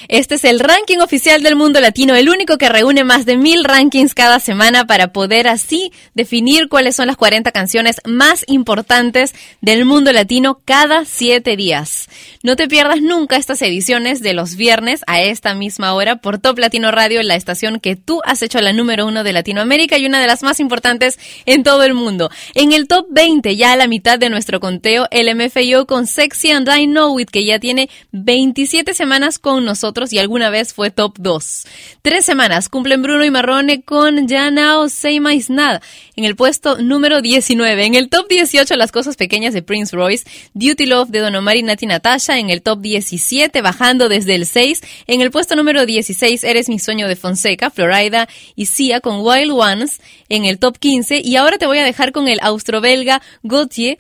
Este 0.10 0.34
es 0.34 0.44
el 0.44 0.60
ranking 0.60 0.98
oficial 1.02 1.44
del 1.44 1.56
mundo 1.56 1.80
latino, 1.80 2.16
el 2.16 2.30
único 2.30 2.58
que 2.58 2.68
reúne 2.68 3.04
más 3.04 3.28
de 3.28 3.38
mil 3.38 3.64
rankings 3.64 4.16
cada 4.16 4.40
semana 4.40 4.88
para 4.88 5.14
poder 5.14 5.48
así 5.48 5.92
definir 6.16 6.68
cuáles 6.68 6.96
son 6.96 7.06
las 7.06 7.16
40 7.16 7.52
canciones 7.52 7.98
más 8.06 8.44
importantes 8.48 9.36
del 9.62 9.86
mundo 9.86 10.12
latino 10.12 10.62
cada 10.66 11.06
siete 11.06 11.56
días. 11.56 12.10
No 12.42 12.56
te 12.56 12.68
pierdas 12.68 13.04
nunca 13.04 13.36
estas 13.36 13.62
ediciones 13.62 14.22
de 14.22 14.34
los 14.34 14.56
viernes 14.56 15.04
a 15.06 15.22
esta 15.22 15.54
misma 15.54 15.94
hora 15.94 16.16
por 16.16 16.40
Top 16.40 16.58
Latino 16.58 16.90
Radio, 16.90 17.22
la 17.22 17.36
estación 17.36 17.80
que 17.80 17.96
tú 17.96 18.20
has 18.26 18.42
hecho 18.42 18.60
la 18.62 18.74
número 18.74 19.06
uno 19.06 19.24
de 19.24 19.32
Latinoamérica 19.32 20.00
y 20.00 20.08
una 20.08 20.20
de 20.20 20.26
las 20.26 20.42
más 20.42 20.60
importantes 20.60 21.20
en 21.46 21.62
todo 21.62 21.84
el 21.84 21.94
mundo. 21.94 22.32
En 22.56 22.74
el 22.74 22.88
top 22.88 23.06
20, 23.12 23.56
ya 23.56 23.74
a 23.74 23.76
la 23.76 23.88
mitad 23.88 24.18
de 24.18 24.32
nuestro 24.32 24.60
conteo, 24.60 25.08
el 25.12 25.36
MFIO 25.36 25.86
con 25.86 26.08
Sexy 26.08 26.50
and 26.50 26.68
I 26.68 26.88
Know 26.88 27.20
It, 27.20 27.30
que 27.30 27.46
ya 27.46 27.60
tiene 27.60 27.92
27 28.12 28.96
semanas 28.96 29.38
con 29.38 29.64
nosotros 29.66 29.99
y 30.12 30.20
alguna 30.20 30.50
vez 30.50 30.74
fue 30.74 30.92
top 30.92 31.16
2. 31.20 31.66
Tres 32.02 32.26
semanas 32.26 32.70
cumplen 32.70 33.02
Bruno 33.02 33.26
y 33.26 33.32
Marrone 33.32 33.82
con 33.82 34.28
Ya 34.28 34.52
Now 34.52 34.90
Say 34.90 35.20
My 35.20 35.44
Nada 35.50 35.82
en 36.20 36.26
el 36.26 36.36
puesto 36.36 36.78
número 36.82 37.22
19. 37.22 37.86
En 37.86 37.96
el 37.96 38.10
top 38.10 38.28
18, 38.28 38.76
Las 38.76 38.92
Cosas 38.92 39.16
Pequeñas 39.16 39.54
de 39.54 39.62
Prince 39.62 39.96
Royce, 39.96 40.26
Duty 40.54 40.86
Love 40.86 41.10
de 41.10 41.20
Don 41.20 41.36
Omar 41.36 41.56
y 41.56 41.64
Nati 41.64 41.86
Natasha. 41.86 42.40
En 42.40 42.50
el 42.50 42.62
top 42.62 42.82
17, 42.82 43.62
bajando 43.62 44.10
desde 44.10 44.36
el 44.36 44.46
6. 44.46 44.82
En 45.08 45.22
el 45.22 45.32
puesto 45.32 45.56
número 45.56 45.86
16, 45.86 46.44
Eres 46.44 46.68
mi 46.68 46.78
sueño 46.78 47.08
de 47.08 47.16
Fonseca, 47.16 47.70
Florida 47.70 48.28
y 48.56 48.66
Sia 48.66 49.00
con 49.00 49.22
Wild 49.22 49.52
Ones. 49.52 50.02
En 50.28 50.44
el 50.44 50.60
top 50.60 50.78
15. 50.78 51.22
Y 51.24 51.38
ahora 51.38 51.58
te 51.58 51.68
voy 51.68 51.78
a 51.78 51.86
dejar 51.86 52.12
con 52.12 52.28
el 52.28 52.40
austro-belga 52.42 53.22
Gauthier 53.44 53.98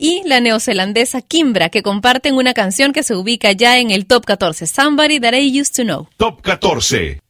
y 0.00 0.22
la 0.24 0.40
neozelandesa 0.40 1.20
Kimbra, 1.20 1.68
que 1.68 1.82
comparten 1.82 2.34
una 2.34 2.54
canción 2.54 2.92
que 2.92 3.02
se 3.02 3.14
ubica 3.14 3.52
ya 3.52 3.78
en 3.78 3.90
el 3.90 4.06
top 4.06 4.24
14, 4.24 4.66
Somebody 4.66 5.20
That 5.20 5.34
I 5.34 5.60
Used 5.60 5.76
to 5.76 5.82
Know. 5.82 6.08
Top 6.16 6.40
14. 6.42 7.20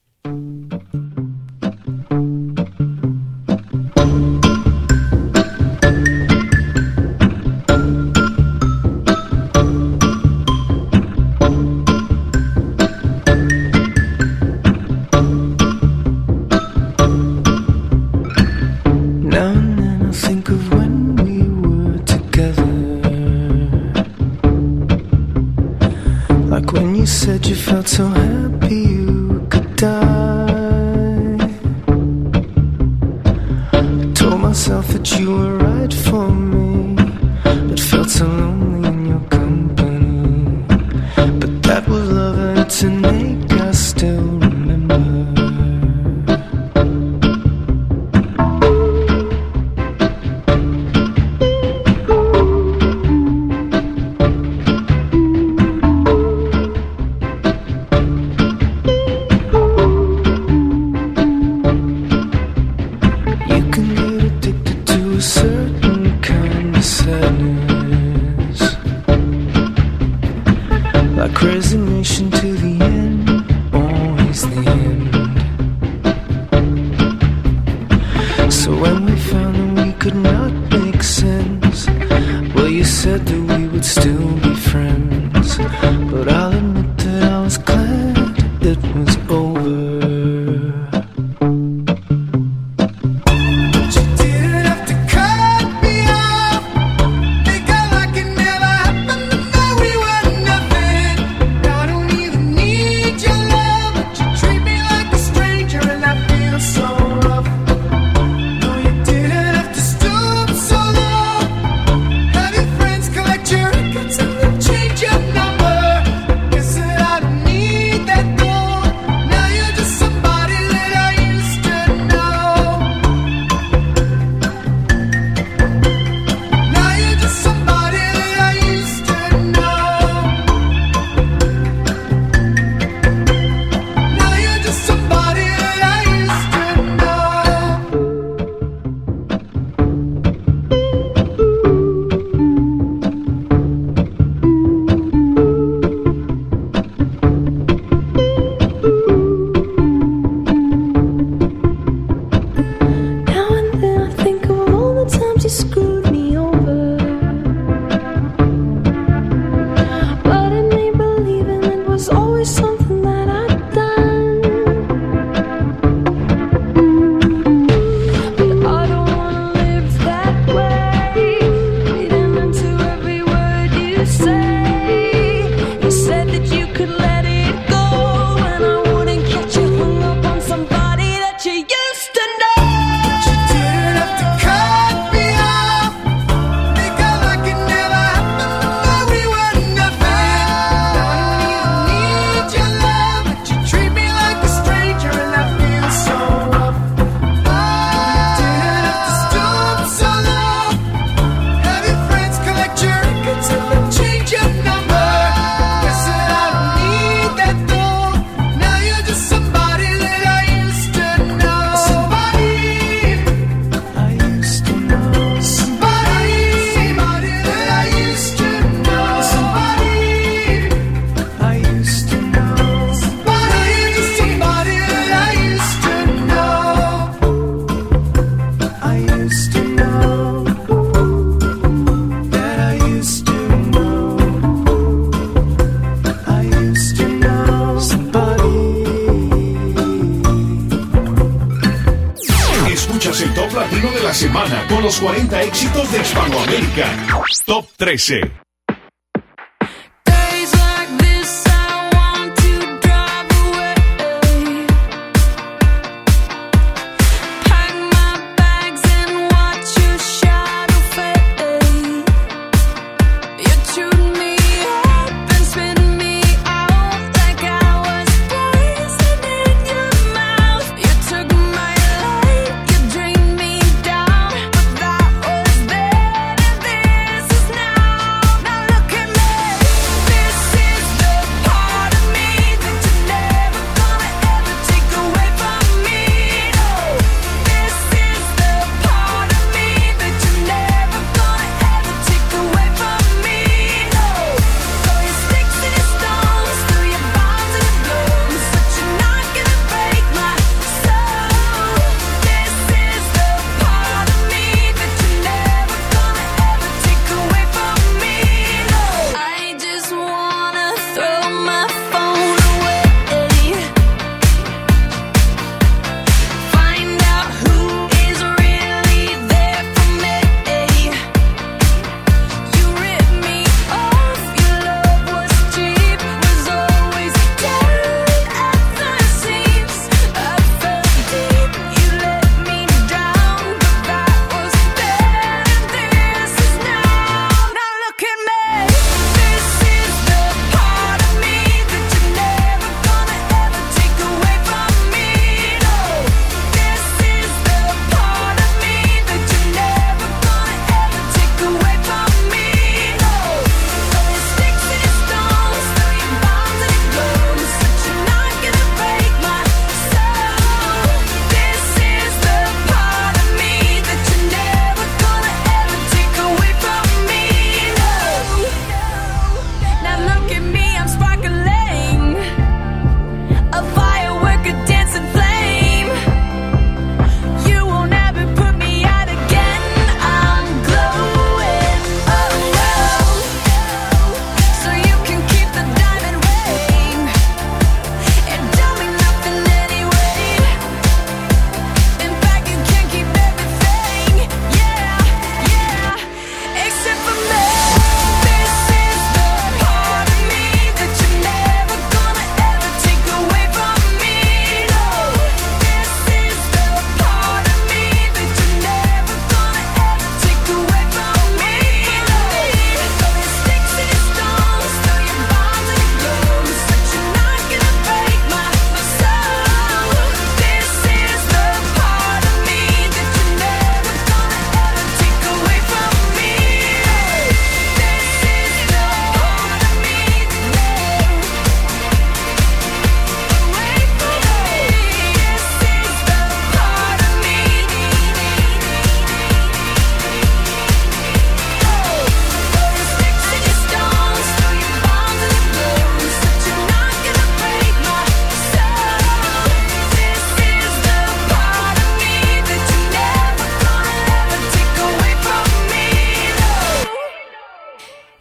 Los 244.91 244.99
40 244.99 245.43
éxitos 245.43 245.93
de 245.93 246.01
Hispanoamérica. 246.01 247.07
Top 247.47 247.65
13. 247.77 248.50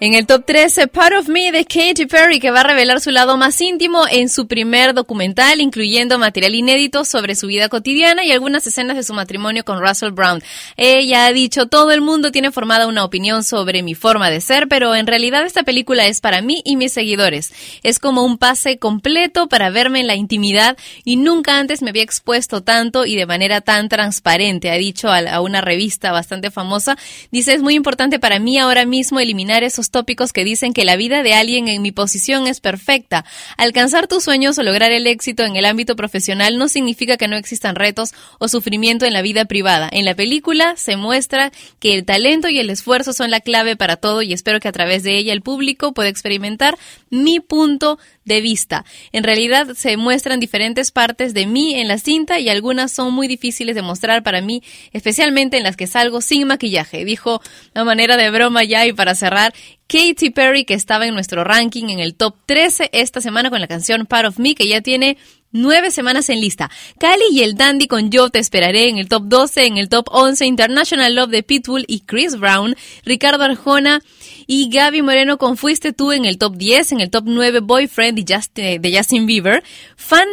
En 0.01 0.13
el 0.13 0.25
top 0.25 0.45
13, 0.45 0.87
Part 0.87 1.13
of 1.13 1.27
Me 1.27 1.51
de 1.51 1.65
Katy 1.65 2.05
Perry, 2.05 2.39
que 2.39 2.51
va 2.51 2.61
a 2.61 2.63
revelar 2.63 3.01
su 3.01 3.11
lado 3.11 3.35
más 3.35 3.59
íntimo 3.59 4.05
en 4.09 4.29
su 4.29 4.47
primer 4.47 4.93
documental, 4.93 5.59
incluyendo 5.59 6.17
material 6.17 6.55
inédito 6.55 7.03
sobre 7.03 7.35
su 7.35 7.47
vida 7.47 7.67
cotidiana 7.67 8.23
y 8.23 8.31
algunas 8.31 8.65
escenas 8.65 8.95
de 8.95 9.03
su 9.03 9.13
matrimonio 9.13 9.65
con 9.65 9.81
Russell 9.81 10.11
Brown. 10.11 10.41
Ella 10.77 11.25
ha 11.25 11.33
dicho, 11.33 11.65
todo 11.65 11.91
el 11.91 11.99
mundo 11.99 12.31
tiene 12.31 12.53
formada 12.53 12.87
una 12.87 13.03
opinión 13.03 13.43
sobre 13.43 13.83
mi 13.83 13.93
forma 13.93 14.29
de 14.29 14.39
ser, 14.39 14.69
pero 14.69 14.95
en 14.95 15.05
realidad 15.05 15.45
esta 15.45 15.63
película 15.63 16.07
es 16.07 16.21
para 16.21 16.41
mí 16.41 16.61
y 16.63 16.77
mis 16.77 16.93
seguidores. 16.93 17.51
Es 17.83 17.99
como 17.99 18.23
un 18.23 18.37
pase 18.37 18.79
completo 18.79 19.49
para 19.49 19.69
verme 19.69 19.99
en 19.99 20.07
la 20.07 20.15
intimidad 20.15 20.77
y 21.03 21.17
nunca 21.17 21.59
antes 21.59 21.81
me 21.81 21.89
había 21.89 22.03
expuesto 22.03 22.63
tanto 22.63 23.05
y 23.05 23.17
de 23.17 23.25
manera 23.25 23.59
tan 23.59 23.89
transparente, 23.89 24.71
ha 24.71 24.75
dicho 24.75 25.11
a, 25.11 25.41
una 25.41 25.59
revista 25.59 26.13
bastante 26.13 26.51
famosa. 26.51 26.97
Dice, 27.31 27.53
es 27.53 27.61
muy 27.61 27.75
importante 27.75 28.17
para 28.17 28.39
mí 28.39 28.57
ahora 28.57 28.85
mismo 28.85 29.19
eliminar 29.19 29.65
esos 29.65 29.88
tópicos 29.91 30.33
que 30.33 30.43
dicen 30.43 30.73
que 30.73 30.85
la 30.85 30.95
vida 30.95 31.23
de 31.23 31.33
alguien 31.33 31.67
en 31.67 31.81
mi 31.81 31.91
posición 31.91 32.47
es 32.47 32.59
perfecta. 32.59 33.25
Alcanzar 33.57 34.07
tus 34.07 34.23
sueños 34.23 34.57
o 34.57 34.63
lograr 34.63 34.91
el 34.91 35.07
éxito 35.07 35.43
en 35.43 35.55
el 35.55 35.65
ámbito 35.65 35.95
profesional 35.95 36.57
no 36.57 36.67
significa 36.67 37.17
que 37.17 37.27
no 37.27 37.35
existan 37.35 37.75
retos 37.75 38.13
o 38.39 38.47
sufrimiento 38.47 39.05
en 39.05 39.13
la 39.13 39.21
vida 39.21 39.45
privada. 39.45 39.89
En 39.91 40.05
la 40.05 40.15
película 40.15 40.75
se 40.77 40.95
muestra 40.95 41.51
que 41.79 41.93
el 41.93 42.05
talento 42.05 42.49
y 42.49 42.59
el 42.59 42.69
esfuerzo 42.69 43.13
son 43.13 43.31
la 43.31 43.39
clave 43.39 43.75
para 43.75 43.97
todo 43.97 44.21
y 44.21 44.33
espero 44.33 44.59
que 44.59 44.67
a 44.67 44.71
través 44.71 45.03
de 45.03 45.17
ella 45.17 45.33
el 45.33 45.41
público 45.41 45.93
pueda 45.93 46.09
experimentar 46.09 46.77
mi 47.09 47.39
punto 47.39 47.99
de 48.25 48.41
vista. 48.41 48.85
En 49.11 49.23
realidad 49.23 49.73
se 49.75 49.97
muestran 49.97 50.39
diferentes 50.39 50.91
partes 50.91 51.33
de 51.33 51.45
mí 51.45 51.75
en 51.75 51.87
la 51.87 51.97
cinta 51.97 52.39
y 52.39 52.49
algunas 52.49 52.91
son 52.91 53.13
muy 53.13 53.27
difíciles 53.27 53.75
de 53.75 53.81
mostrar 53.81 54.23
para 54.23 54.41
mí, 54.41 54.63
especialmente 54.93 55.57
en 55.57 55.63
las 55.63 55.75
que 55.75 55.87
salgo 55.87 56.21
sin 56.21 56.47
maquillaje, 56.47 57.03
dijo 57.05 57.41
a 57.73 57.83
manera 57.83 58.17
de 58.17 58.29
broma 58.29 58.63
ya 58.63 58.85
y 58.85 58.93
para 58.93 59.15
cerrar 59.15 59.53
Katy 59.89 60.29
Perry 60.29 60.65
que 60.65 60.75
estaba 60.75 61.07
en 61.07 61.15
nuestro 61.15 61.43
ranking 61.43 61.89
en 61.89 61.99
el 61.99 62.13
top 62.13 62.35
13 62.45 62.91
esta 62.93 63.21
semana 63.21 63.49
con 63.49 63.59
la 63.59 63.67
canción 63.67 64.05
Part 64.05 64.27
of 64.27 64.37
Me 64.37 64.53
que 64.53 64.67
ya 64.67 64.81
tiene 64.81 65.17
nueve 65.51 65.89
semanas 65.89 66.29
en 66.29 66.41
lista. 66.41 66.69
Cali 66.99 67.23
y 67.31 67.41
el 67.41 67.55
Dandy 67.55 67.87
con 67.87 68.11
Yo 68.11 68.29
Te 68.29 68.37
Esperaré 68.37 68.87
en 68.87 68.99
el 68.99 69.09
top 69.09 69.23
12, 69.25 69.65
en 69.65 69.77
el 69.77 69.89
top 69.89 70.05
11 70.11 70.45
International 70.45 71.15
Love 71.15 71.31
de 71.31 71.41
Pitbull 71.41 71.85
y 71.87 72.01
Chris 72.01 72.37
Brown, 72.37 72.75
Ricardo 73.03 73.43
Arjona 73.43 74.03
y 74.45 74.69
Gaby 74.69 75.01
Moreno 75.01 75.39
con 75.39 75.57
Fuiste 75.57 75.91
Tú 75.91 76.11
en 76.11 76.25
el 76.25 76.37
top 76.37 76.55
10, 76.55 76.91
en 76.91 77.01
el 77.01 77.09
top 77.09 77.23
9 77.25 77.61
Boyfriend 77.61 78.23
de 78.23 78.35
Justin, 78.35 78.79
de 78.83 78.95
Justin 78.95 79.25
Bieber, 79.25 79.63
Fan 79.95 80.27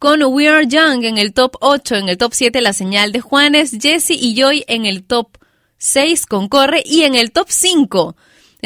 con 0.00 0.20
We 0.20 0.48
Are 0.48 0.66
Young 0.66 1.04
en 1.04 1.18
el 1.18 1.32
top 1.32 1.58
8, 1.60 1.94
en 1.94 2.08
el 2.08 2.18
top 2.18 2.32
7 2.34 2.60
La 2.60 2.72
Señal 2.72 3.12
de 3.12 3.20
Juanes, 3.20 3.70
Jesse 3.80 4.10
y 4.10 4.34
Joy 4.34 4.64
en 4.66 4.84
el 4.84 5.04
top 5.04 5.38
6 5.78 6.26
con 6.26 6.48
Corre. 6.48 6.82
Y 6.84 7.02
en 7.02 7.14
el 7.14 7.30
top 7.30 7.46
5 7.50 8.16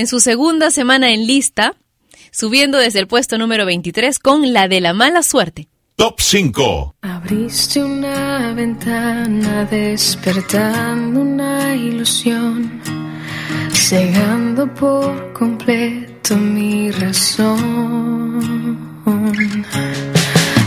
en 0.00 0.06
su 0.06 0.18
segunda 0.18 0.70
semana 0.70 1.12
en 1.12 1.26
lista, 1.26 1.74
subiendo 2.32 2.78
desde 2.78 3.00
el 3.00 3.06
puesto 3.06 3.36
número 3.36 3.66
23 3.66 4.18
con 4.18 4.52
La 4.54 4.66
de 4.66 4.80
la 4.80 4.94
Mala 4.94 5.22
Suerte. 5.22 5.68
Top 5.96 6.18
5. 6.18 6.96
Abriste 7.02 7.84
una 7.84 8.54
ventana 8.54 9.66
despertando 9.66 11.20
una 11.20 11.76
ilusión, 11.76 12.80
cegando 13.74 14.72
por 14.72 15.34
completo 15.34 16.34
mi 16.34 16.90
razón. 16.92 18.40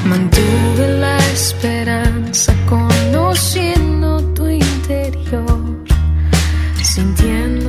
Mantuve 0.06 1.00
la 1.00 1.18
esperanza 1.32 2.54
conociendo 2.70 4.22
tu 4.36 4.48
interior, 4.48 5.84
sintiendo 6.84 7.62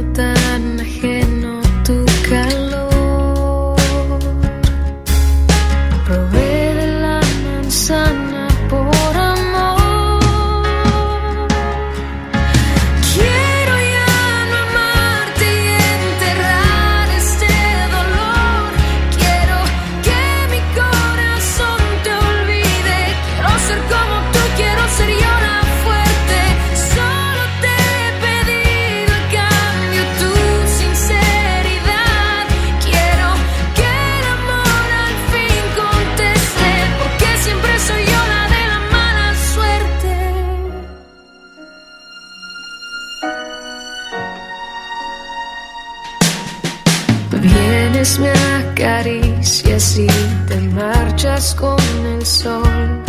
acaricias 49.75 49.99
y 49.99 50.07
te 50.47 50.61
marchas 50.73 51.55
con 51.55 51.81
el 52.07 52.25
sol. 52.25 53.03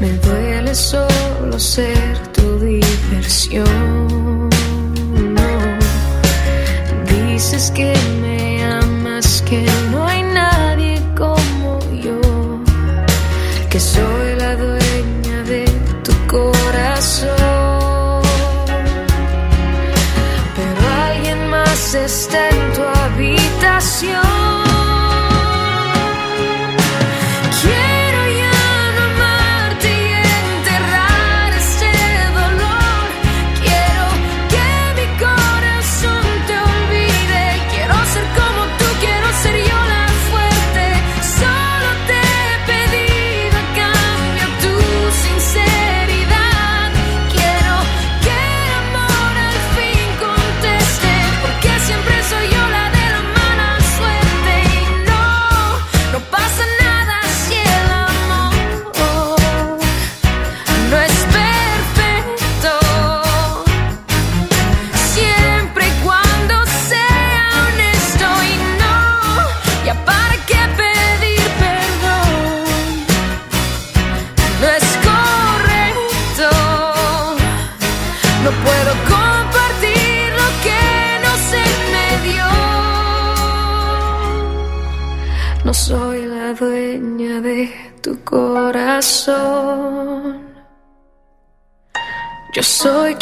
Me 0.00 0.10
duele 0.18 0.74
solo 0.74 1.58
ser 1.58 2.18
tu 2.28 2.58
diversión. 2.58 4.50
Dices 7.06 7.70
que 7.70 7.94
me 8.20 8.64
amas, 8.64 9.42
que 9.48 9.64
no 9.90 10.06
hay 10.06 10.22
nadie 10.22 11.00
como 11.16 11.78
yo, 11.90 12.20
que 13.70 13.80
soy 13.80 14.34
la 14.38 14.56
dueña 14.56 15.42
de 15.44 15.64
tu 16.02 16.12
corazón. 16.26 17.30
Pero 20.56 20.80
alguien 21.06 21.48
más 21.48 21.94
está 21.94 22.48
en 22.48 22.72
tu 22.72 22.82
habitación. 22.82 24.41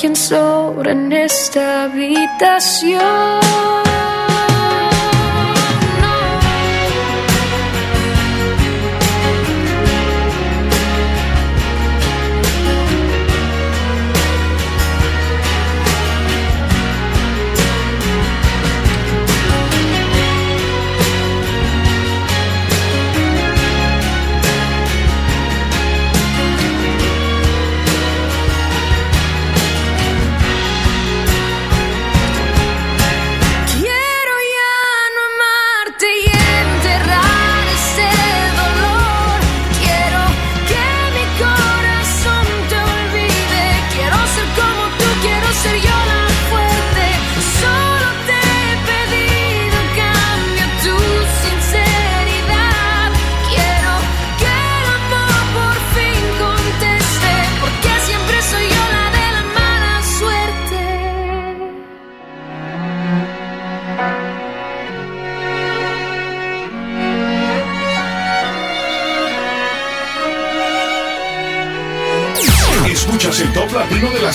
Quien 0.01 0.17
sobra 0.17 0.93
en 0.93 1.13
esta 1.13 1.85
habitación. 1.85 3.70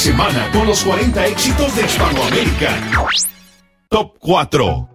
Semana 0.06 0.48
con 0.52 0.68
los 0.68 0.84
40 0.84 1.26
éxitos 1.26 1.76
de 1.76 1.82
Hispanoamérica. 1.82 2.70
Top 3.90 4.16
4. 4.20 4.90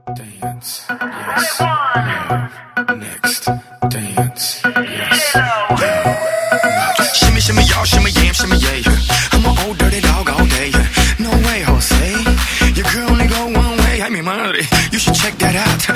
Shimmy, 7.12 7.40
shimmy, 7.40 7.62
y'all, 7.64 7.84
shimmy, 7.84 8.10
yam, 8.12 8.34
shimmy, 8.34 8.56
yeah. 8.58 8.92
I'm 9.32 9.44
an 9.46 9.58
old 9.66 9.78
dirty 9.78 10.00
dog 10.00 10.30
all 10.30 10.46
day. 10.46 10.70
No 11.18 11.30
way, 11.44 11.62
Jose. 11.62 12.12
Your 12.76 12.86
girl 12.94 13.10
only 13.10 13.26
go 13.26 13.46
one 13.46 13.78
way. 13.78 14.00
Ay, 14.02 14.10
mi 14.10 14.20
madre. 14.20 14.62
You 14.92 15.00
should 15.00 15.16
check 15.16 15.36
that 15.38 15.56
out. 15.56 15.90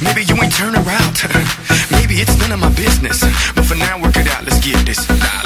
Maybe 0.02 0.24
you 0.24 0.34
ain't 0.42 0.54
turn 0.54 0.74
around. 0.74 1.16
Maybe 1.90 2.22
it's 2.22 2.38
none 2.38 2.52
of 2.52 2.60
my 2.60 2.70
business. 2.70 3.20
But 3.54 3.66
for 3.66 3.74
now, 3.74 4.00
work 4.00 4.16
it 4.16 4.26
out. 4.28 4.44
Let's 4.44 4.60
get 4.64 4.86
this. 4.86 5.06
Darling. 5.06 5.45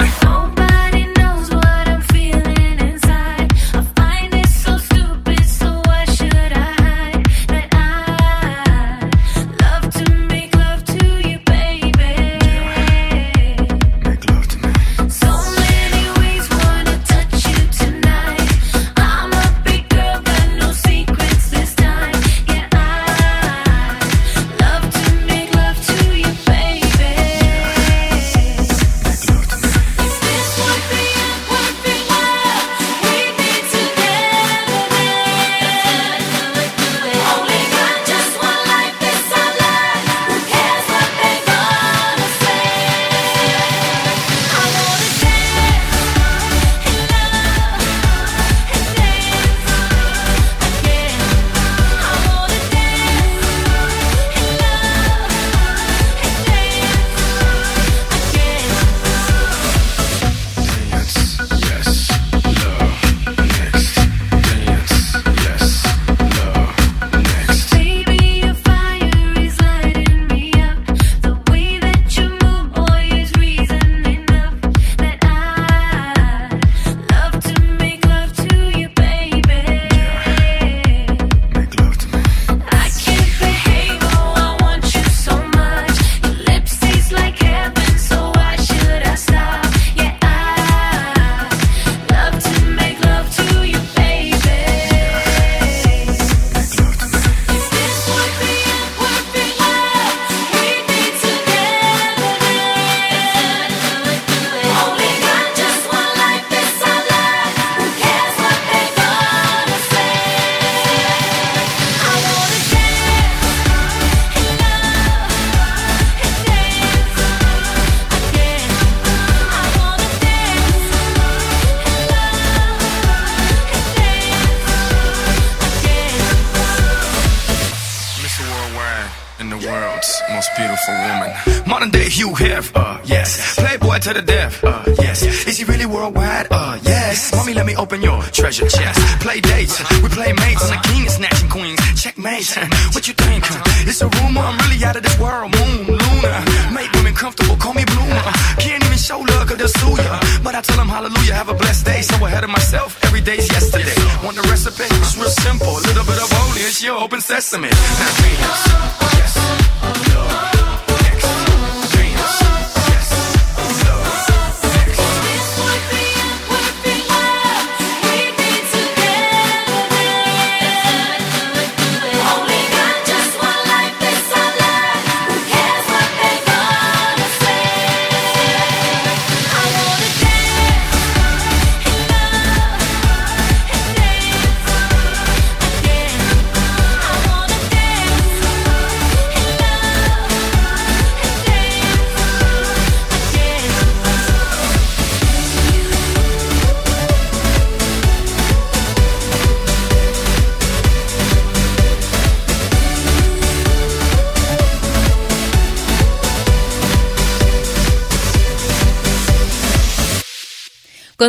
Your 157.53 157.59
open 157.59 157.71
sesame. 157.71 157.71
Now, 157.99 158.13
Venus. 158.23 159.00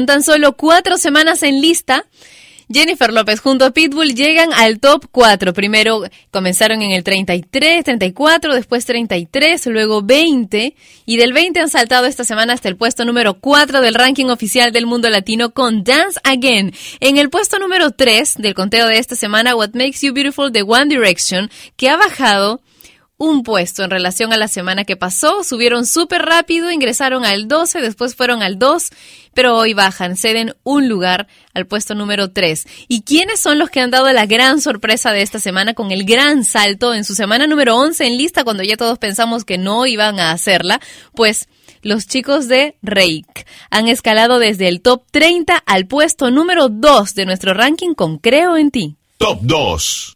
Con 0.01 0.07
tan 0.07 0.23
solo 0.23 0.53
cuatro 0.53 0.97
semanas 0.97 1.43
en 1.43 1.61
lista, 1.61 2.07
Jennifer 2.73 3.13
López 3.13 3.39
junto 3.39 3.65
a 3.65 3.69
Pitbull 3.69 4.15
llegan 4.15 4.51
al 4.51 4.79
top 4.79 5.05
4. 5.11 5.53
Primero 5.53 6.01
comenzaron 6.31 6.81
en 6.81 6.89
el 6.89 7.03
33, 7.03 7.83
34, 7.83 8.55
después 8.55 8.83
33, 8.87 9.63
luego 9.67 10.01
20 10.01 10.75
y 11.05 11.17
del 11.17 11.33
20 11.33 11.59
han 11.59 11.69
saltado 11.69 12.07
esta 12.07 12.23
semana 12.23 12.53
hasta 12.53 12.67
el 12.67 12.77
puesto 12.77 13.05
número 13.05 13.35
4 13.35 13.79
del 13.79 13.93
ranking 13.93 14.25
oficial 14.25 14.71
del 14.71 14.87
mundo 14.87 15.07
latino 15.11 15.51
con 15.51 15.83
Dance 15.83 16.19
Again. 16.23 16.73
En 16.99 17.19
el 17.19 17.29
puesto 17.29 17.59
número 17.59 17.91
3 17.91 18.37
del 18.39 18.55
conteo 18.55 18.87
de 18.87 18.97
esta 18.97 19.15
semana, 19.15 19.55
What 19.55 19.75
Makes 19.75 19.99
You 20.01 20.13
Beautiful 20.15 20.51
de 20.51 20.63
One 20.63 20.87
Direction, 20.87 21.51
que 21.77 21.89
ha 21.91 21.95
bajado 21.95 22.59
un 23.22 23.43
puesto 23.43 23.84
en 23.84 23.91
relación 23.91 24.34
a 24.34 24.38
la 24.38 24.47
semana 24.47 24.84
que 24.84 24.97
pasó. 24.97 25.43
Subieron 25.43 25.86
súper 25.86 26.24
rápido, 26.24 26.72
ingresaron 26.72 27.24
al 27.24 27.47
12, 27.47 27.80
después 27.80 28.15
fueron 28.15 28.41
al 28.41 28.57
2, 28.57 28.89
pero 29.36 29.55
hoy 29.55 29.76
bajan, 29.76 30.17
ceden 30.17 30.55
un 30.63 30.89
lugar 30.89 31.28
al 31.53 31.67
puesto 31.67 31.93
número 31.93 32.32
3. 32.32 32.65
¿Y 32.88 33.03
quiénes 33.03 33.39
son 33.39 33.59
los 33.59 33.69
que 33.69 33.80
han 33.80 33.91
dado 33.91 34.11
la 34.11 34.26
gran 34.26 34.59
sorpresa 34.59 35.11
de 35.11 35.22
esta 35.22 35.39
semana 35.39 35.76
con 35.76 35.91
el 35.91 36.03
gran 36.03 36.43
salto 36.43 36.95
en 36.95 37.05
su 37.05 37.13
semana 37.13 37.45
número 37.45 37.78
11 37.78 38.07
en 38.07 38.17
lista 38.17 38.43
cuando 38.43 38.63
ya 38.63 38.76
todos 38.76 38.97
pensamos 38.97 39.45
que 39.45 39.59
no 39.59 39.86
iban 39.86 40.19
a 40.19 40.32
hacerla? 40.32 40.82
Pues 41.13 41.47
los 41.84 42.07
chicos 42.07 42.47
de 42.47 42.76
Reik 42.82 43.45
han 43.69 43.88
escalado 43.88 44.39
desde 44.39 44.67
el 44.67 44.82
top 44.82 45.03
30 45.11 45.57
al 45.57 45.86
puesto 45.86 46.32
número 46.32 46.69
2 46.69 47.13
de 47.13 47.28
nuestro 47.28 47.53
ranking 47.53 47.93
con 47.93 48.17
Creo 48.17 48.57
en 48.57 48.72
ti. 48.72 48.95
Top 49.19 49.41
2. 49.43 50.15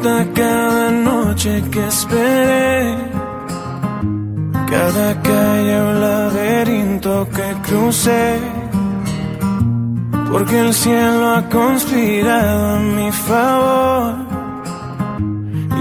Cada 0.00 0.90
noche 0.90 1.62
que 1.70 1.86
esperé, 1.86 2.96
cada 4.66 5.20
calle 5.22 5.80
o 5.80 5.92
laberinto 5.92 7.28
que 7.28 7.48
crucé, 7.66 8.38
porque 10.30 10.60
el 10.60 10.72
cielo 10.72 11.34
ha 11.34 11.42
conspirado 11.48 12.76
a 12.76 12.78
mi 12.78 13.12
favor. 13.12 14.14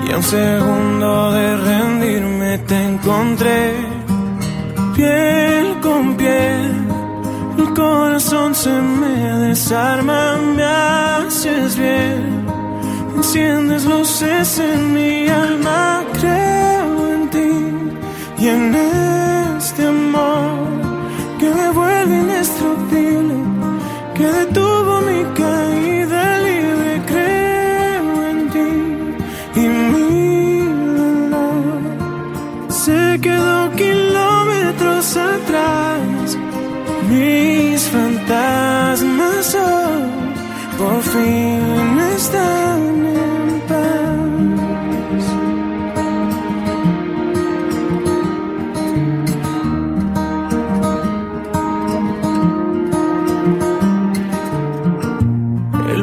Y 0.05 0.11
a 0.11 0.17
un 0.17 0.23
segundo 0.23 1.31
de 1.31 1.57
rendirme 1.57 2.57
te 2.59 2.83
encontré, 2.83 3.75
piel 4.95 5.79
con 5.81 6.15
piel. 6.17 6.71
El 7.57 7.73
corazón 7.73 8.55
se 8.55 8.73
me 8.99 9.47
desarma, 9.47 10.37
me 10.55 10.63
haces 10.63 11.77
bien. 11.77 12.50
Enciendes 13.23 13.85
luces 13.85 14.57
en 14.57 14.95
mi 14.95 15.27
alma, 15.27 16.03
creo 16.19 17.13
en 17.13 17.29
ti 17.29 17.51
y 18.39 18.47
en 18.47 18.73
este 18.73 19.85
amor 19.85 20.67
que 21.39 21.47
me 21.51 21.69
vuelve 21.69 22.15
indestructible, 22.15 23.35
que 24.15 24.25
detuvo 24.25 25.01
mi 25.01 25.21
caída 25.41 26.39
libre. 26.47 26.93
Creo 27.11 28.27
en 28.31 28.49
ti 28.55 28.71
y 29.61 29.65
mi 29.91 30.59
dolor 30.97 31.81
se 32.69 33.19
quedó 33.21 33.71
kilómetros 33.83 35.15
atrás. 35.15 36.37
Mis 37.07 37.81
fantasmas 37.95 39.53
hoy 39.53 40.01
por 40.79 41.01
fin 41.03 41.99
están 42.15 42.60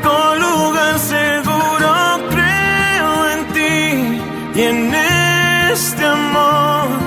único 0.00 0.34
lugar 0.36 0.98
seguro. 0.98 2.20
Creo 2.30 3.30
en 3.30 3.46
ti 3.52 4.60
y 4.60 4.62
en 4.62 4.94
este 5.72 6.04
amor 6.04 6.99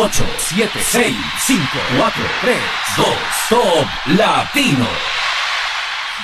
8, 0.00 0.24
7, 0.38 0.70
6, 0.80 1.16
5, 1.40 1.62
4, 1.98 2.22
3, 2.42 2.56
2, 2.98 3.06
Top 3.48 4.16
Latino. 4.16 4.86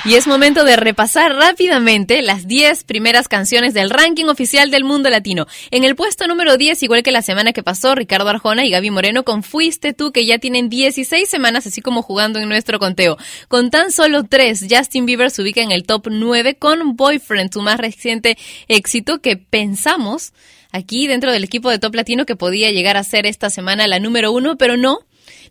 Y 0.04 0.14
es 0.14 0.28
momento 0.28 0.62
de 0.62 0.76
repasar 0.76 1.34
rápidamente 1.34 2.22
las 2.22 2.46
10 2.46 2.84
primeras 2.84 3.26
canciones 3.26 3.74
del 3.74 3.90
ranking 3.90 4.26
oficial 4.26 4.70
del 4.70 4.84
mundo 4.84 5.10
latino. 5.10 5.48
En 5.72 5.82
el 5.82 5.96
puesto 5.96 6.28
número 6.28 6.56
10, 6.56 6.84
igual 6.84 7.02
que 7.02 7.10
la 7.10 7.22
semana 7.22 7.52
que 7.52 7.64
pasó, 7.64 7.96
Ricardo 7.96 8.28
Arjona 8.28 8.64
y 8.64 8.70
Gaby 8.70 8.90
Moreno 8.92 9.24
con 9.24 9.42
Fuiste 9.42 9.92
tú, 9.92 10.12
que 10.12 10.24
ya 10.24 10.38
tienen 10.38 10.68
16 10.68 11.28
semanas, 11.28 11.66
así 11.66 11.80
como 11.80 12.02
jugando 12.02 12.38
en 12.38 12.48
nuestro 12.48 12.78
conteo. 12.78 13.16
Con 13.48 13.70
tan 13.70 13.90
solo 13.90 14.22
3, 14.22 14.66
Justin 14.70 15.04
Bieber 15.04 15.32
se 15.32 15.42
ubica 15.42 15.62
en 15.62 15.72
el 15.72 15.82
top 15.82 16.06
9 16.12 16.58
con 16.58 16.94
Boyfriend, 16.94 17.52
su 17.52 17.60
más 17.60 17.80
reciente 17.80 18.38
éxito 18.68 19.20
que 19.20 19.36
pensamos 19.36 20.32
aquí 20.74 21.06
dentro 21.06 21.32
del 21.32 21.44
equipo 21.44 21.70
de 21.70 21.78
Top 21.78 21.94
Latino 21.94 22.26
que 22.26 22.34
podía 22.36 22.72
llegar 22.72 22.96
a 22.96 23.04
ser 23.04 23.26
esta 23.26 23.48
semana 23.48 23.86
la 23.86 24.00
número 24.00 24.32
1, 24.32 24.58
pero 24.58 24.76
no. 24.76 24.98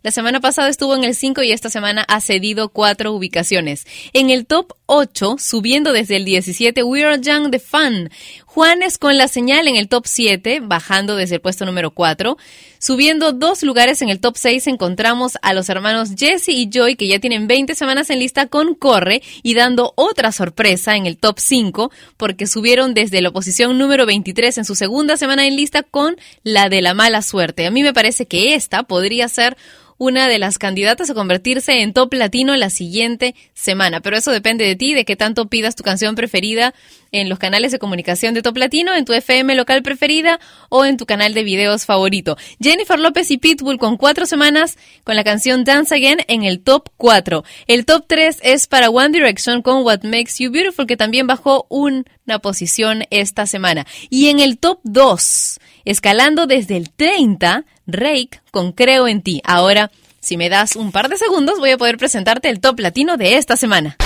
La 0.04 0.10
semana 0.10 0.38
pasada 0.38 0.68
estuvo 0.68 0.94
en 0.94 1.02
el 1.02 1.14
5 1.14 1.42
y 1.44 1.52
esta 1.52 1.70
semana 1.70 2.04
ha 2.08 2.20
cedido 2.20 2.68
cuatro 2.68 3.14
ubicaciones. 3.14 3.86
En 4.12 4.28
el 4.28 4.44
top 4.44 4.74
8, 4.84 5.36
subiendo 5.38 5.94
desde 5.94 6.16
el 6.16 6.26
17, 6.26 6.82
We 6.82 7.06
Are 7.06 7.18
Young 7.18 7.50
The 7.50 7.58
Fun. 7.58 8.10
Juanes 8.44 8.98
con 8.98 9.16
la 9.16 9.28
señal 9.28 9.66
en 9.66 9.76
el 9.76 9.88
top 9.88 10.04
7, 10.06 10.60
bajando 10.60 11.16
desde 11.16 11.36
el 11.36 11.40
puesto 11.40 11.64
número 11.64 11.92
4. 11.92 12.36
Subiendo 12.78 13.32
dos 13.32 13.62
lugares 13.62 14.02
en 14.02 14.10
el 14.10 14.20
top 14.20 14.36
6 14.36 14.66
encontramos 14.66 15.38
a 15.40 15.54
los 15.54 15.70
hermanos 15.70 16.10
Jesse 16.18 16.50
y 16.50 16.68
Joy 16.68 16.96
que 16.96 17.08
ya 17.08 17.18
tienen 17.18 17.46
20 17.46 17.74
semanas 17.74 18.10
en 18.10 18.18
lista 18.18 18.48
con 18.48 18.74
Corre 18.74 19.22
y 19.42 19.54
dando 19.54 19.94
otra 19.96 20.32
sorpresa 20.32 20.96
en 20.96 21.06
el 21.06 21.16
top 21.16 21.38
5 21.38 21.90
porque 22.18 22.46
subieron 22.46 22.92
desde 22.92 23.22
la 23.22 23.30
posición 23.30 23.78
número 23.78 24.04
23 24.04 24.58
en 24.58 24.64
su 24.66 24.74
segunda 24.74 25.16
semana 25.16 25.46
en 25.46 25.56
lista 25.56 25.82
con 25.82 26.16
la 26.42 26.68
de 26.68 26.82
la 26.82 26.92
mala 26.92 27.22
suerte. 27.22 27.64
A 27.64 27.70
mí 27.70 27.82
me 27.82 27.94
parece 27.94 28.26
que 28.26 28.54
esta 28.54 28.82
podría 28.82 29.28
ser 29.28 29.56
una 29.98 30.28
de 30.28 30.38
las 30.38 30.58
candidatas 30.58 31.10
a 31.10 31.14
convertirse 31.14 31.82
en 31.82 31.92
top 31.92 32.14
latino 32.14 32.56
la 32.56 32.70
siguiente 32.70 33.34
semana. 33.54 34.00
Pero 34.00 34.16
eso 34.16 34.32
depende 34.32 34.64
de 34.64 34.76
ti, 34.76 34.94
de 34.94 35.04
qué 35.04 35.16
tanto 35.16 35.46
pidas 35.46 35.76
tu 35.76 35.82
canción 35.82 36.14
preferida 36.14 36.74
en 37.14 37.28
los 37.28 37.38
canales 37.38 37.70
de 37.70 37.78
comunicación 37.78 38.34
de 38.34 38.42
Top 38.42 38.56
Latino, 38.56 38.94
en 38.94 39.04
tu 39.04 39.12
FM 39.12 39.54
local 39.54 39.82
preferida 39.82 40.40
o 40.68 40.84
en 40.84 40.96
tu 40.96 41.06
canal 41.06 41.32
de 41.32 41.44
videos 41.44 41.86
favorito. 41.86 42.36
Jennifer 42.60 42.98
López 42.98 43.30
y 43.30 43.38
Pitbull 43.38 43.78
con 43.78 43.96
cuatro 43.96 44.26
semanas 44.26 44.76
con 45.04 45.14
la 45.14 45.22
canción 45.22 45.62
Dance 45.62 45.94
Again 45.94 46.18
en 46.26 46.42
el 46.42 46.60
top 46.60 46.88
4. 46.96 47.44
El 47.68 47.84
top 47.84 48.04
3 48.08 48.40
es 48.42 48.66
para 48.66 48.90
One 48.90 49.10
Direction 49.10 49.62
con 49.62 49.84
What 49.84 50.02
Makes 50.02 50.34
You 50.38 50.50
Beautiful, 50.50 50.86
que 50.86 50.96
también 50.96 51.28
bajó 51.28 51.66
una 51.68 52.04
posición 52.42 53.04
esta 53.10 53.46
semana. 53.46 53.86
Y 54.10 54.28
en 54.28 54.40
el 54.40 54.58
top 54.58 54.80
2, 54.82 55.60
escalando 55.84 56.46
desde 56.46 56.76
el 56.76 56.90
30, 56.90 57.64
Rake 57.86 58.40
con 58.50 58.72
Creo 58.72 59.06
en 59.06 59.22
ti. 59.22 59.40
Ahora, 59.44 59.92
si 60.18 60.36
me 60.36 60.48
das 60.48 60.74
un 60.74 60.90
par 60.90 61.08
de 61.08 61.16
segundos, 61.16 61.60
voy 61.60 61.70
a 61.70 61.78
poder 61.78 61.96
presentarte 61.96 62.48
el 62.48 62.58
top 62.58 62.80
latino 62.80 63.16
de 63.16 63.36
esta 63.36 63.56
semana. 63.56 63.96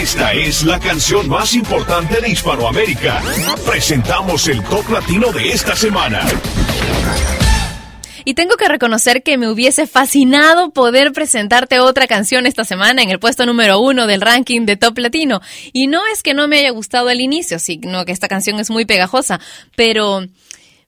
Esta 0.00 0.32
es 0.32 0.64
la 0.64 0.80
canción 0.80 1.28
más 1.28 1.54
importante 1.54 2.20
de 2.20 2.30
Hispanoamérica. 2.30 3.22
Presentamos 3.66 4.48
el 4.48 4.62
top 4.64 4.88
latino 4.88 5.30
de 5.32 5.50
esta 5.50 5.76
semana. 5.76 6.26
Y 8.24 8.34
tengo 8.34 8.56
que 8.56 8.68
reconocer 8.68 9.22
que 9.22 9.36
me 9.36 9.50
hubiese 9.50 9.86
fascinado 9.86 10.70
poder 10.70 11.12
presentarte 11.12 11.78
otra 11.80 12.06
canción 12.06 12.46
esta 12.46 12.64
semana 12.64 13.02
en 13.02 13.10
el 13.10 13.18
puesto 13.18 13.44
número 13.44 13.80
uno 13.80 14.06
del 14.06 14.22
ranking 14.22 14.64
de 14.64 14.76
Top 14.76 14.98
Latino. 14.98 15.40
Y 15.72 15.88
no 15.88 16.00
es 16.06 16.22
que 16.22 16.32
no 16.32 16.48
me 16.48 16.58
haya 16.58 16.70
gustado 16.70 17.08
al 17.08 17.20
inicio, 17.20 17.58
sino 17.58 18.04
que 18.04 18.12
esta 18.12 18.28
canción 18.28 18.60
es 18.60 18.70
muy 18.70 18.86
pegajosa, 18.86 19.40
pero 19.76 20.26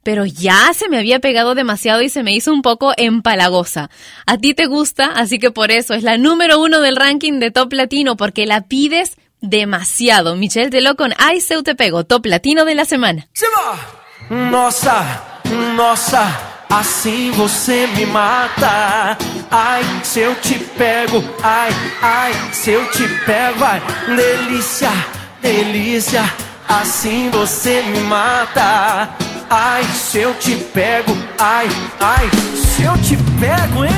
pero 0.05 0.27
ya 0.27 0.73
se 0.75 0.89
me 0.89 0.99
había 0.99 1.19
pegado 1.19 1.55
demasiado 1.55 2.03
y 2.03 2.09
se 2.09 2.23
me 2.23 2.35
hizo 2.35 2.53
un 2.53 2.63
poco 2.63 2.93
empalagosa. 2.97 3.91
A 4.27 4.39
ti 4.39 4.55
te 4.55 4.67
gusta, 4.67 5.07
así 5.07 5.39
que 5.39 5.51
por 5.51 5.71
eso 5.71 5.95
es 5.95 6.03
la 6.03 6.19
número 6.19 6.61
uno 6.61 6.81
del 6.81 6.97
ranking 6.97 7.41
de 7.41 7.51
Top 7.51 7.73
Latino, 7.73 8.17
porque 8.17 8.47
la 8.47 8.63
pides 8.63 9.17
demasiado. 9.41 10.37
Michelle 10.37 10.71
Teló 10.71 10.97
con 10.97 11.13
Ay, 11.19 11.41
Seu 11.41 11.63
Te 11.63 11.75
Pego, 11.75 12.05
Top 12.05 12.27
Latino 12.27 12.65
de 12.65 12.75
la 12.75 12.85
semana. 12.85 13.27
Nossa, 14.31 15.41
nossa, 15.77 16.41
assim 16.71 17.31
você 17.33 17.87
me 17.89 18.07
mata. 18.07 19.19
Ai, 19.51 19.85
se 20.03 20.35
te 20.37 20.59
pego, 20.77 21.23
ai, 21.43 21.71
ai, 22.01 22.33
se 22.53 22.77
te 22.93 23.07
pego, 23.27 23.65
ai, 23.65 23.83
delícia, 24.17 24.91
delícia, 25.43 26.25
assim 26.67 27.31
você 27.31 27.83
me 27.83 28.01
mata. 28.01 29.15
Ai, 29.51 29.85
se 29.85 30.19
eu 30.21 30.35
te 30.35 30.57
pego, 30.57 31.17
ai, 31.39 31.69
ai, 32.01 32.31
se 32.57 32.83
eu 32.83 32.97
te 32.99 33.17
pego, 33.39 33.85
hein? 33.85 33.93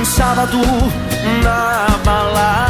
Um 0.00 0.04
sábado 0.04 0.58
na 1.42 1.86
balada 2.04 2.69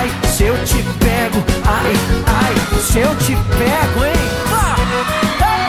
Ai, 0.00 0.08
se 0.30 0.44
eu 0.44 0.54
te 0.64 0.82
pego, 0.98 1.44
ai, 1.66 1.92
ai, 2.24 2.54
se 2.80 3.00
eu 3.00 3.14
te 3.16 3.34
pego, 3.58 4.04
eu 4.06 5.04
te 5.04 5.26
pego. 5.38 5.60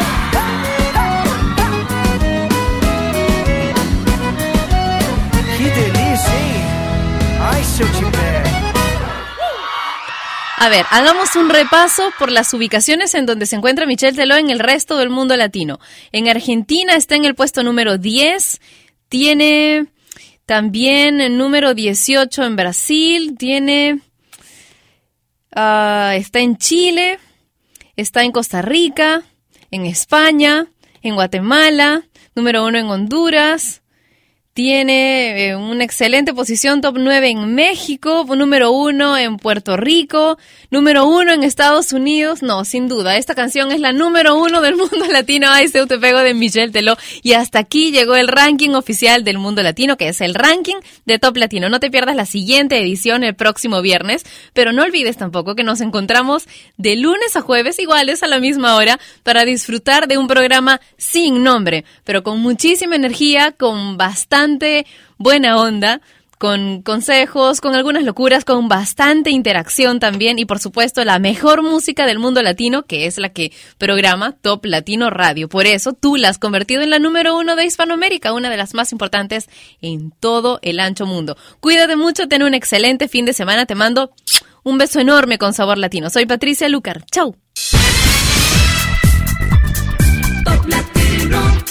A 10.58 10.70
ver, 10.70 10.86
hagamos 10.92 11.36
un 11.36 11.50
repaso 11.50 12.04
por 12.18 12.32
las 12.32 12.54
ubicaciones 12.54 13.14
en 13.16 13.26
donde 13.26 13.46
se 13.46 13.58
encuentra 13.58 13.86
Michelle 13.86 14.16
Teló 14.16 14.38
en 14.38 14.50
el 14.50 14.60
resto 14.60 14.98
del 14.98 15.10
mundo 15.10 15.36
latino. 15.36 15.82
En 16.14 16.30
Argentina 16.30 16.96
está 16.96 17.16
en 17.16 17.26
el 17.26 17.36
puesto 17.36 17.64
número 17.64 17.98
10, 17.98 18.62
tiene 19.10 19.88
También 20.46 21.20
el 21.20 21.38
número 21.38 21.74
18 21.74 22.44
en 22.44 22.56
Brasil. 22.56 23.36
Tiene. 23.38 24.00
Ah, 25.56 26.14
está 26.16 26.40
en 26.40 26.58
Chile. 26.58 27.20
Está 27.96 28.24
en 28.24 28.32
Costa 28.32 28.62
Rica. 28.62 29.24
En 29.72 29.86
España. 29.86 30.68
En 31.02 31.16
Guatemala. 31.16 32.04
Número 32.36 32.66
1 32.66 32.78
en 32.78 32.86
Honduras. 32.88 33.81
Tiene 34.54 35.48
eh, 35.48 35.56
una 35.56 35.86
excelente 35.86 36.34
posición, 36.34 36.82
top 36.82 36.98
9 37.00 37.30
en 37.30 37.56
México, 37.56 38.26
número 38.36 38.74
1 38.74 39.18
en 39.18 39.38
Puerto 39.38 39.78
Rico, 39.78 40.38
número 40.70 41.06
1 41.06 41.32
en 41.32 41.44
Estados 41.44 41.94
Unidos. 41.94 42.44
No, 42.44 42.66
sin 42.66 42.90
duda, 42.90 43.16
esta 43.16 43.34
canción 43.34 43.72
es 43.72 43.80
la 43.80 43.94
número 43.94 44.36
1 44.36 44.60
del 44.60 44.76
mundo 44.76 45.06
latino. 45.10 45.48
Ay, 45.50 45.70
se 45.70 45.88
te 45.88 45.98
pego 45.98 46.20
de 46.20 46.34
Michelle 46.34 46.70
Teló. 46.70 46.98
Y 47.24 47.32
hasta 47.32 47.60
aquí 47.60 47.94
llegó 47.94 48.18
el 48.18 48.28
ranking 48.28 48.72
oficial 48.72 49.24
del 49.24 49.38
mundo 49.38 49.64
latino, 49.64 49.96
que 49.96 50.10
es 50.10 50.20
el 50.20 50.36
ranking 50.36 50.76
de 51.06 51.18
Top 51.18 51.38
Latino. 51.38 51.70
No 51.70 51.80
te 51.80 51.90
pierdas 51.90 52.18
la 52.18 52.26
siguiente 52.26 52.78
edición 52.78 53.24
el 53.24 53.36
próximo 53.36 53.82
viernes, 53.82 54.26
pero 54.52 54.74
no 54.74 54.84
olvides 54.84 55.16
tampoco 55.16 55.56
que 55.56 55.64
nos 55.64 55.80
encontramos 55.80 56.50
de 56.76 56.98
lunes 56.98 57.38
a 57.38 57.42
jueves, 57.42 57.80
iguales 57.80 58.22
a 58.22 58.28
la 58.28 58.42
misma 58.42 58.76
hora, 58.76 59.00
para 59.24 59.46
disfrutar 59.46 60.10
de 60.10 60.18
un 60.18 60.28
programa 60.28 60.82
sin 60.98 61.42
nombre, 61.42 61.86
pero 62.04 62.22
con 62.22 62.42
muchísima 62.42 62.98
energía, 62.98 63.54
con 63.54 63.96
bastante 63.96 64.41
buena 65.18 65.58
onda, 65.58 66.02
con 66.42 66.82
consejos, 66.82 67.62
con 67.62 67.76
algunas 67.76 68.04
locuras, 68.04 68.46
con 68.46 68.68
bastante 68.68 69.30
interacción 69.30 70.00
también 70.00 70.40
y 70.40 70.46
por 70.46 70.58
supuesto 70.58 71.06
la 71.06 71.20
mejor 71.20 71.62
música 71.62 72.08
del 72.08 72.18
mundo 72.18 72.42
latino, 72.42 72.84
que 72.84 73.06
es 73.06 73.20
la 73.20 73.30
que 73.30 73.52
programa 73.78 74.32
Top 74.42 74.66
Latino 74.66 75.12
Radio. 75.12 75.48
Por 75.50 75.68
eso 75.68 75.94
tú 75.94 76.16
la 76.16 76.30
has 76.30 76.40
convertido 76.40 76.82
en 76.82 76.90
la 76.90 76.98
número 76.98 77.38
uno 77.38 77.56
de 77.56 77.66
Hispanoamérica, 77.66 78.34
una 78.34 78.50
de 78.50 78.58
las 78.58 78.74
más 78.74 78.92
importantes 78.92 79.50
en 79.82 80.10
todo 80.20 80.58
el 80.64 80.80
ancho 80.80 81.06
mundo. 81.06 81.38
Cuídate 81.60 81.96
mucho, 81.96 82.28
ten 82.28 82.42
un 82.42 82.56
excelente 82.56 83.08
fin 83.08 83.26
de 83.26 83.34
semana, 83.34 83.68
te 83.68 83.76
mando 83.76 84.10
un 84.64 84.80
beso 84.80 85.00
enorme 85.00 85.38
con 85.38 85.54
sabor 85.54 85.78
latino. 85.78 86.10
Soy 86.10 86.26
Patricia 86.26 86.68
Lucar, 86.70 87.06
chau. 87.12 87.36
Latino. 90.68 91.71